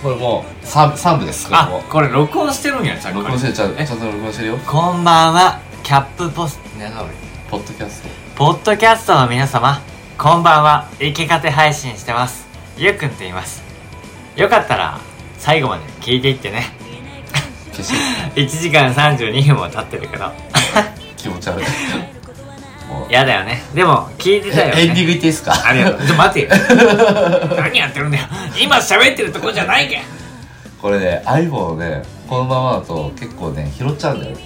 [0.00, 1.78] う、これもう、3, 三部です、これあも。
[1.78, 1.82] う。
[1.82, 3.20] これ録音してるんやちゃんと。
[3.20, 3.86] 録音してる、ちゃんえ？
[3.86, 4.58] ちゃんと録音してるよ。
[4.58, 5.60] こんばんは。
[5.82, 6.90] キャップポストね
[7.50, 8.08] ポッドキャスト。
[8.36, 9.80] ポッドキャストの皆様
[10.18, 10.88] こんばんは。
[10.98, 12.46] 生き方配信してます。
[12.76, 13.62] ゆうくんと言います。
[14.36, 15.00] よかったら
[15.38, 16.66] 最後まで聞いていってね。
[17.72, 17.92] 消し
[18.34, 20.30] て、1時間32分も経ってるけど。
[21.16, 21.64] 気持ち悪い。
[22.88, 23.12] もう。
[23.12, 23.62] やだよね。
[23.74, 25.52] でも聞いてたよ、ね、エンディングいっていいですか？
[25.64, 26.06] ありがとう。
[26.06, 26.40] ちょ待て。
[26.42, 26.48] よ
[27.56, 28.24] 何やってるんだよ。
[28.60, 30.02] 今喋ってるとこじゃないけん。
[30.80, 34.36] これね iPhone ねこのままだと結構ね拾っちゃうんだよ。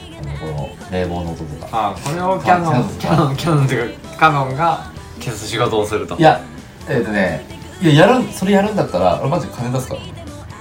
[0.41, 1.69] この冷房の音とか。
[1.73, 3.37] あこれをキャノンキャノン。
[3.37, 4.87] キャノンっていうかカノンが
[5.21, 6.17] 消す仕事をすると。
[6.17, 6.41] いや
[6.89, 7.45] えっ、とね
[7.81, 10.01] いややるんそれやるんだったら俺マジ金出すから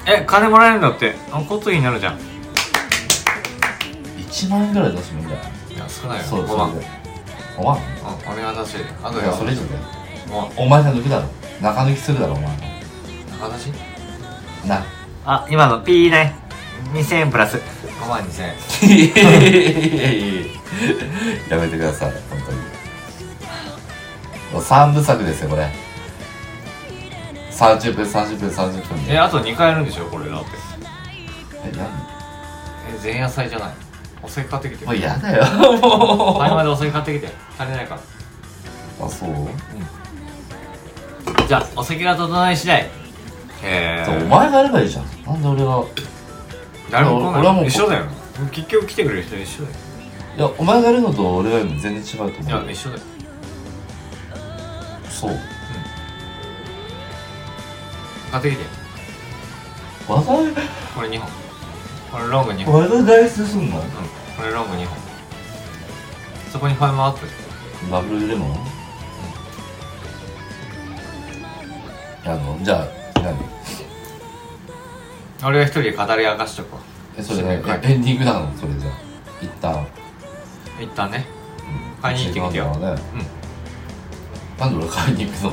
[0.08, 1.16] え金もらえるんだって。
[1.32, 2.16] あ交通費になるじゃん。
[2.18, 2.20] い
[4.30, 5.44] 1万円ぐらい出してもいいんじゃな
[5.76, 5.78] い？
[5.78, 6.24] や少ないよ。
[6.24, 6.72] そう5万。
[6.72, 6.88] それで。
[7.58, 7.78] 5万？
[7.78, 7.82] うん
[8.34, 9.82] 俺が出しあといやそれ以上だよ
[10.30, 11.28] もお前が抜くだろ。
[11.62, 12.46] 中抜きするだろお前。
[12.46, 12.50] う
[13.32, 13.74] 中出し
[14.66, 14.84] な。
[15.26, 16.36] あ今の P ね。
[16.94, 17.58] 2000円プラス。
[17.58, 18.56] 5万2000円。
[21.50, 22.58] やめてください本当に。
[24.54, 25.70] もう3部作ですよこれ
[27.62, 29.06] 30分30分30分。
[29.06, 30.50] でえあと2回やるんでしょこれだって。
[31.66, 33.70] え何え前夜祭じゃない？
[34.24, 35.44] お酒買ってきてもう嫌だよ。
[35.78, 38.02] も う前までお酒買ってきて足りないから。
[39.06, 39.30] あそう？
[41.48, 42.90] じゃあお酒が整い次第。
[43.64, 45.06] えー、お前がやればいいじゃん。
[45.26, 45.84] なんで俺が？
[46.90, 47.40] 誰も来ない。
[47.42, 48.06] 俺はもう一緒だよ。
[48.52, 49.76] 結局来てくれる人一緒だよ。
[50.38, 53.02] いやお前がやるのと俺がやるの全然違うといや思う一緒だよ。
[55.10, 55.40] そう
[58.32, 58.64] 買ってきて。
[60.08, 60.20] これ
[61.10, 61.30] 2本。
[62.12, 62.82] これロング2本。
[62.82, 63.84] またダイスすんのうん。
[63.84, 63.90] こ
[64.44, 64.98] れロング2本。
[66.52, 67.28] そこにファイマーアップ。
[67.90, 68.58] ダブルレモン
[72.24, 72.88] あのじゃあ
[73.22, 73.36] 何？
[75.44, 76.78] 俺が一人で語り明かしとこ
[77.18, 78.56] えそれねはいエンディングなの？
[78.56, 78.94] それじゃあ。
[79.42, 79.74] 一旦。
[79.82, 79.88] う
[80.84, 81.26] 一旦ね。
[82.02, 82.76] 買いに行ってきてよ。
[82.76, 84.60] ねうん。
[84.60, 85.52] なんで俺買いに行くの？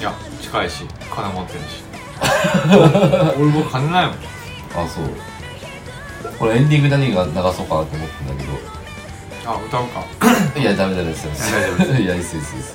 [0.00, 1.84] いや近いし金持ってるし
[3.38, 5.04] 俺僕金ないもんあそう
[6.38, 8.70] 俺エンディング何が流そうかなと思ってんだけど
[9.46, 10.04] あ歌うか
[10.58, 11.32] いや、ダメダメですよ。
[11.32, 12.74] 大丈夫ですいや、いいっす、いいっす、いいっす。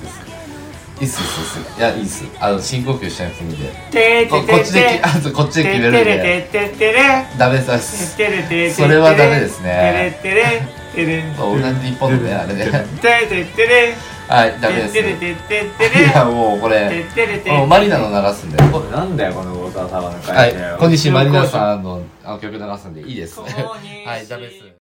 [1.00, 1.78] いいっす、いいっす、いいっす。
[1.78, 2.24] いや、いいっす。
[2.40, 3.68] あの、深呼吸しないといいんで。
[3.90, 6.48] てここっちでき、あとこっちで決めるんで。
[6.50, 8.16] ててれダメです。
[8.16, 10.62] てれてれそれはダメですねてれてれ
[10.94, 12.64] てれオールナイトニッポンのね、あれね。
[13.00, 13.94] てててれ
[14.28, 14.92] はい、ダメです。
[14.92, 18.56] てれてててれいや、もうこてれ、てれてもうマリナの流すんで。
[18.62, 20.20] はなんだよこのウォーターサーバーの
[20.74, 23.40] い、小西マリナさんのあの曲流すんでいいです。
[23.40, 23.46] は
[24.18, 24.65] い、ダメです。